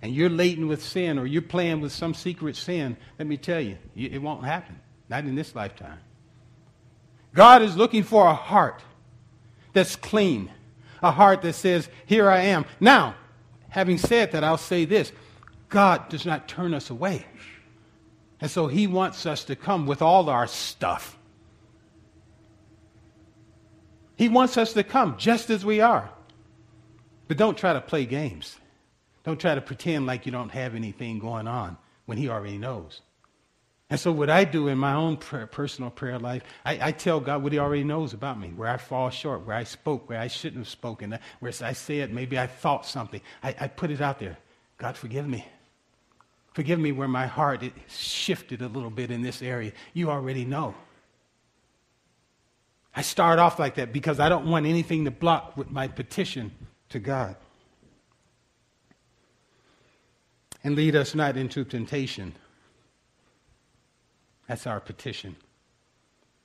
and 0.00 0.14
you're 0.14 0.30
laden 0.30 0.68
with 0.68 0.82
sin 0.82 1.18
or 1.18 1.26
you're 1.26 1.42
playing 1.42 1.80
with 1.80 1.92
some 1.92 2.14
secret 2.14 2.56
sin, 2.56 2.96
let 3.18 3.26
me 3.26 3.36
tell 3.36 3.60
you, 3.60 3.76
it 3.96 4.22
won't 4.22 4.44
happen. 4.44 4.78
Not 5.08 5.24
in 5.24 5.34
this 5.34 5.54
lifetime. 5.54 5.98
God 7.34 7.62
is 7.62 7.76
looking 7.76 8.02
for 8.02 8.26
a 8.26 8.34
heart 8.34 8.82
that's 9.72 9.96
clean, 9.96 10.50
a 11.02 11.10
heart 11.10 11.42
that 11.42 11.54
says, 11.54 11.88
Here 12.06 12.28
I 12.30 12.42
am. 12.42 12.64
Now, 12.80 13.14
having 13.68 13.98
said 13.98 14.32
that, 14.32 14.44
I'll 14.44 14.56
say 14.56 14.84
this 14.84 15.12
God 15.68 16.08
does 16.08 16.24
not 16.24 16.48
turn 16.48 16.74
us 16.74 16.90
away. 16.90 17.26
And 18.40 18.50
so 18.50 18.68
he 18.68 18.86
wants 18.86 19.26
us 19.26 19.44
to 19.44 19.56
come 19.56 19.86
with 19.86 20.00
all 20.00 20.28
our 20.28 20.46
stuff. 20.46 21.16
He 24.16 24.28
wants 24.28 24.56
us 24.56 24.72
to 24.72 24.82
come 24.82 25.16
just 25.18 25.50
as 25.50 25.64
we 25.64 25.80
are. 25.80 26.10
But 27.28 27.36
don't 27.36 27.58
try 27.58 27.72
to 27.72 27.80
play 27.80 28.06
games. 28.06 28.56
Don't 29.24 29.38
try 29.38 29.54
to 29.54 29.60
pretend 29.60 30.06
like 30.06 30.24
you 30.24 30.32
don't 30.32 30.50
have 30.50 30.74
anything 30.74 31.18
going 31.18 31.46
on 31.46 31.76
when 32.06 32.16
he 32.16 32.28
already 32.28 32.58
knows. 32.58 33.02
And 33.90 33.98
so, 33.98 34.12
what 34.12 34.28
I 34.28 34.44
do 34.44 34.68
in 34.68 34.76
my 34.76 34.92
own 34.92 35.16
prayer, 35.16 35.46
personal 35.46 35.90
prayer 35.90 36.18
life, 36.18 36.42
I, 36.64 36.88
I, 36.88 36.92
tell 36.92 37.20
God 37.20 37.42
what 37.42 37.52
He 37.52 37.58
already 37.58 37.84
knows 37.84 38.12
about 38.12 38.38
me, 38.38 38.48
where 38.48 38.68
I 38.68 38.76
fall 38.76 39.08
short, 39.08 39.46
where 39.46 39.56
I 39.56 39.64
spoke, 39.64 40.10
where 40.10 40.20
I 40.20 40.26
shouldn't 40.26 40.60
have 40.60 40.68
spoken, 40.68 41.18
where 41.40 41.52
I 41.62 41.72
said 41.72 42.12
maybe 42.12 42.38
I 42.38 42.46
thought 42.46 42.84
something. 42.84 43.22
I, 43.42 43.54
I 43.58 43.68
put 43.68 43.90
it 43.90 44.02
out 44.02 44.18
there. 44.18 44.36
God, 44.76 44.96
forgive 44.96 45.26
me. 45.26 45.46
Forgive 46.52 46.78
me 46.78 46.92
where 46.92 47.08
my 47.08 47.26
heart 47.26 47.62
shifted 47.88 48.60
a 48.60 48.68
little 48.68 48.90
bit 48.90 49.10
in 49.10 49.22
this 49.22 49.40
area. 49.40 49.72
You 49.94 50.10
already 50.10 50.44
know. 50.44 50.74
I 52.94 53.02
start 53.02 53.38
off 53.38 53.58
like 53.58 53.76
that 53.76 53.92
because 53.92 54.20
I 54.20 54.28
don't 54.28 54.46
want 54.46 54.66
anything 54.66 55.04
to 55.06 55.10
block 55.10 55.56
with 55.56 55.70
my 55.70 55.88
petition 55.88 56.50
to 56.90 56.98
God. 56.98 57.36
And 60.64 60.74
lead 60.74 60.96
us 60.96 61.14
not 61.14 61.36
into 61.36 61.64
temptation 61.64 62.34
that's 64.48 64.66
our 64.66 64.80
petition. 64.80 65.36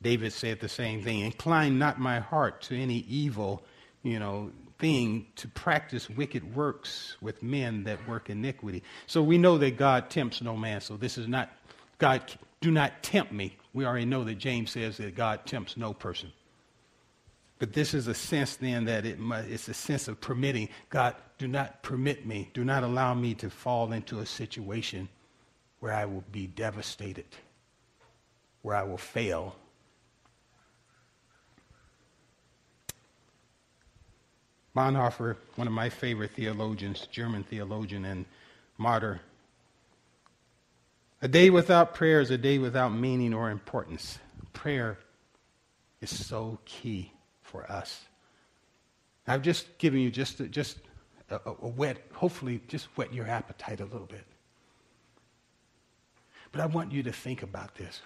David 0.01 0.33
said 0.33 0.59
the 0.59 0.69
same 0.69 1.01
thing 1.01 1.21
Incline 1.21 1.79
not 1.79 1.99
my 1.99 2.19
heart 2.19 2.61
to 2.63 2.79
any 2.79 3.05
evil, 3.09 3.63
you 4.03 4.19
know, 4.19 4.51
thing 4.77 5.25
to 5.37 5.47
practice 5.47 6.09
wicked 6.09 6.55
works 6.55 7.15
with 7.21 7.41
men 7.41 7.85
that 7.85 8.05
work 8.07 8.29
iniquity. 8.29 8.83
So 9.07 9.23
we 9.23 9.37
know 9.37 9.57
that 9.57 9.77
God 9.77 10.09
tempts 10.09 10.41
no 10.41 10.57
man. 10.57 10.81
So 10.81 10.97
this 10.97 11.17
is 11.17 11.27
not, 11.27 11.49
God, 11.97 12.33
do 12.59 12.69
not 12.69 13.01
tempt 13.01 13.31
me. 13.31 13.55
We 13.73 13.85
already 13.85 14.05
know 14.05 14.25
that 14.25 14.35
James 14.35 14.71
says 14.71 14.97
that 14.97 15.15
God 15.15 15.45
tempts 15.45 15.77
no 15.77 15.93
person. 15.93 16.33
But 17.59 17.71
this 17.71 17.93
is 17.93 18.07
a 18.07 18.13
sense 18.13 18.57
then 18.57 18.85
that 18.85 19.05
it 19.05 19.19
must, 19.19 19.47
it's 19.47 19.69
a 19.69 19.73
sense 19.73 20.09
of 20.09 20.19
permitting. 20.19 20.67
God, 20.89 21.15
do 21.37 21.47
not 21.47 21.81
permit 21.81 22.25
me, 22.25 22.49
do 22.53 22.65
not 22.65 22.83
allow 22.83 23.13
me 23.13 23.35
to 23.35 23.49
fall 23.49 23.93
into 23.93 24.19
a 24.19 24.25
situation 24.25 25.07
where 25.79 25.93
I 25.93 26.03
will 26.05 26.23
be 26.31 26.47
devastated, 26.47 27.25
where 28.63 28.75
I 28.75 28.83
will 28.83 28.97
fail. 28.97 29.55
Bonhoeffer, 34.75 35.35
one 35.55 35.67
of 35.67 35.73
my 35.73 35.89
favorite 35.89 36.31
theologians, 36.31 37.07
German 37.11 37.43
theologian 37.43 38.05
and 38.05 38.25
martyr, 38.79 39.21
a 41.21 41.27
day 41.27 41.49
without 41.49 41.93
prayer 41.93 42.19
is 42.19 42.31
a 42.31 42.37
day 42.37 42.57
without 42.57 42.89
meaning 42.89 43.33
or 43.33 43.51
importance. 43.51 44.17
Prayer 44.51 44.97
is 46.01 46.09
so 46.25 46.57
key 46.65 47.13
for 47.41 47.71
us. 47.71 48.01
I've 49.25 49.41
just 49.41 49.77
given 49.77 49.99
you 49.99 50.11
just, 50.11 50.39
a, 50.41 50.47
just 50.47 50.79
a, 51.29 51.39
a 51.61 51.67
wet, 51.67 51.97
hopefully, 52.13 52.61
just 52.67 52.87
whet 52.97 53.13
your 53.13 53.27
appetite 53.27 53.79
a 53.79 53.85
little 53.85 54.07
bit. 54.07 54.25
But 56.51 56.59
I 56.59 56.65
want 56.65 56.91
you 56.91 57.03
to 57.03 57.13
think 57.13 57.41
about 57.41 57.75
this. 57.75 58.01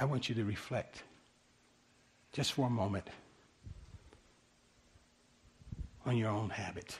I 0.00 0.06
want 0.06 0.30
you 0.30 0.34
to 0.36 0.44
reflect 0.44 1.02
just 2.32 2.54
for 2.54 2.66
a 2.66 2.70
moment 2.70 3.06
on 6.06 6.16
your 6.16 6.30
own 6.30 6.48
habit 6.48 6.98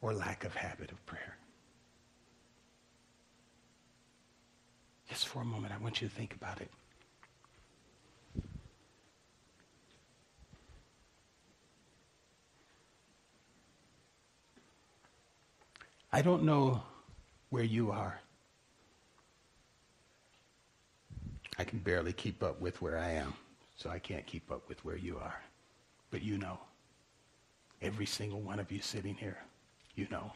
or 0.00 0.14
lack 0.14 0.44
of 0.44 0.54
habit 0.54 0.92
of 0.92 1.04
prayer. 1.06 1.36
Just 5.08 5.26
for 5.26 5.42
a 5.42 5.44
moment, 5.44 5.74
I 5.74 5.82
want 5.82 6.00
you 6.00 6.06
to 6.06 6.14
think 6.14 6.36
about 6.36 6.60
it. 6.60 6.70
I 16.12 16.22
don't 16.22 16.44
know 16.44 16.80
where 17.50 17.64
you 17.64 17.90
are. 17.90 18.20
I 21.58 21.64
can 21.64 21.78
barely 21.78 22.12
keep 22.12 22.42
up 22.42 22.60
with 22.60 22.80
where 22.80 22.98
I 22.98 23.10
am, 23.10 23.34
so 23.76 23.90
I 23.90 23.98
can't 23.98 24.26
keep 24.26 24.50
up 24.50 24.68
with 24.68 24.84
where 24.84 24.96
you 24.96 25.18
are. 25.18 25.40
But 26.10 26.22
you 26.22 26.38
know. 26.38 26.58
Every 27.80 28.06
single 28.06 28.40
one 28.40 28.60
of 28.60 28.70
you 28.70 28.80
sitting 28.80 29.14
here, 29.14 29.38
you 29.96 30.06
know. 30.08 30.32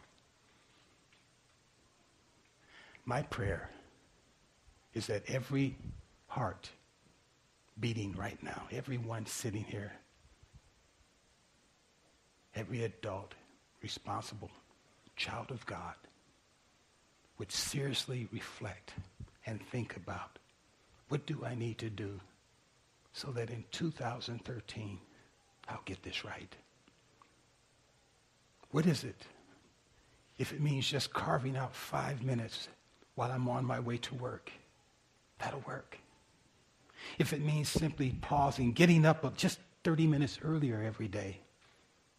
My 3.05 3.23
prayer 3.23 3.71
is 4.95 5.07
that 5.07 5.23
every 5.29 5.77
heart 6.27 6.71
beating 7.79 8.17
right 8.17 8.43
now, 8.43 8.63
everyone 8.73 9.27
sitting 9.27 9.63
here, 9.63 9.93
every 12.57 12.83
adult 12.83 13.35
responsible 13.81 14.51
child 15.15 15.51
of 15.51 15.65
God 15.67 15.95
would 17.39 17.53
seriously 17.53 18.29
reflect 18.33 18.93
and 19.47 19.61
think 19.71 19.97
about 19.97 20.39
what 21.09 21.27
do 21.27 21.45
I 21.45 21.55
need 21.55 21.79
to 21.79 21.91
do 21.91 22.21
so 23.13 23.31
that 23.33 23.51
in 23.51 23.65
2013 23.73 24.99
I'll 25.69 25.81
get 25.85 26.03
this 26.03 26.25
right? 26.25 26.55
What 28.71 28.87
is 28.87 29.05
it? 29.05 29.23
If 30.39 30.53
it 30.53 30.61
means 30.61 30.87
just 30.87 31.13
carving 31.13 31.57
out 31.57 31.75
five 31.75 32.23
minutes 32.23 32.69
while 33.15 33.33
I'm 33.33 33.49
on 33.49 33.65
my 33.65 33.81
way 33.81 33.97
to 33.99 34.15
work, 34.15 34.53
that'll 35.39 35.65
work. 35.67 35.99
If 37.19 37.33
it 37.33 37.41
means 37.41 37.69
simply 37.69 38.11
pausing, 38.21 38.73
getting 38.73 39.07
up 39.07 39.37
just 39.37 39.61
30 39.85 40.07
minutes 40.07 40.39
earlier 40.43 40.83
every 40.83 41.09
day, 41.09 41.41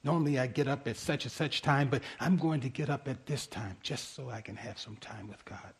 Normally 0.07 0.39
I 0.39 0.47
get 0.47 0.69
up 0.69 0.87
at 0.87 0.95
such 0.95 1.25
and 1.25 1.31
such 1.31 1.61
time, 1.61 1.89
but 1.89 2.01
I'm 2.21 2.37
going 2.37 2.61
to 2.61 2.69
get 2.69 2.89
up 2.89 3.09
at 3.09 3.25
this 3.25 3.45
time 3.45 3.75
just 3.81 4.15
so 4.15 4.29
I 4.29 4.39
can 4.39 4.55
have 4.55 4.79
some 4.79 4.95
time 4.97 5.27
with 5.27 5.43
God. 5.43 5.73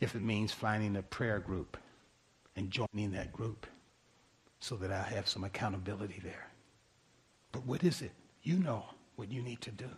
If 0.00 0.14
it 0.14 0.22
means 0.22 0.52
finding 0.52 0.96
a 0.96 1.02
prayer 1.02 1.38
group 1.38 1.76
and 2.54 2.70
joining 2.70 3.12
that 3.12 3.32
group 3.32 3.66
so 4.60 4.76
that 4.76 4.90
I 4.90 5.02
have 5.02 5.28
some 5.28 5.44
accountability 5.44 6.20
there. 6.22 6.48
But 7.52 7.66
what 7.66 7.84
is 7.84 8.02
it? 8.02 8.12
You 8.42 8.58
know 8.58 8.84
what 9.16 9.30
you 9.30 9.42
need 9.42 9.60
to 9.62 9.70
do. 9.70 9.88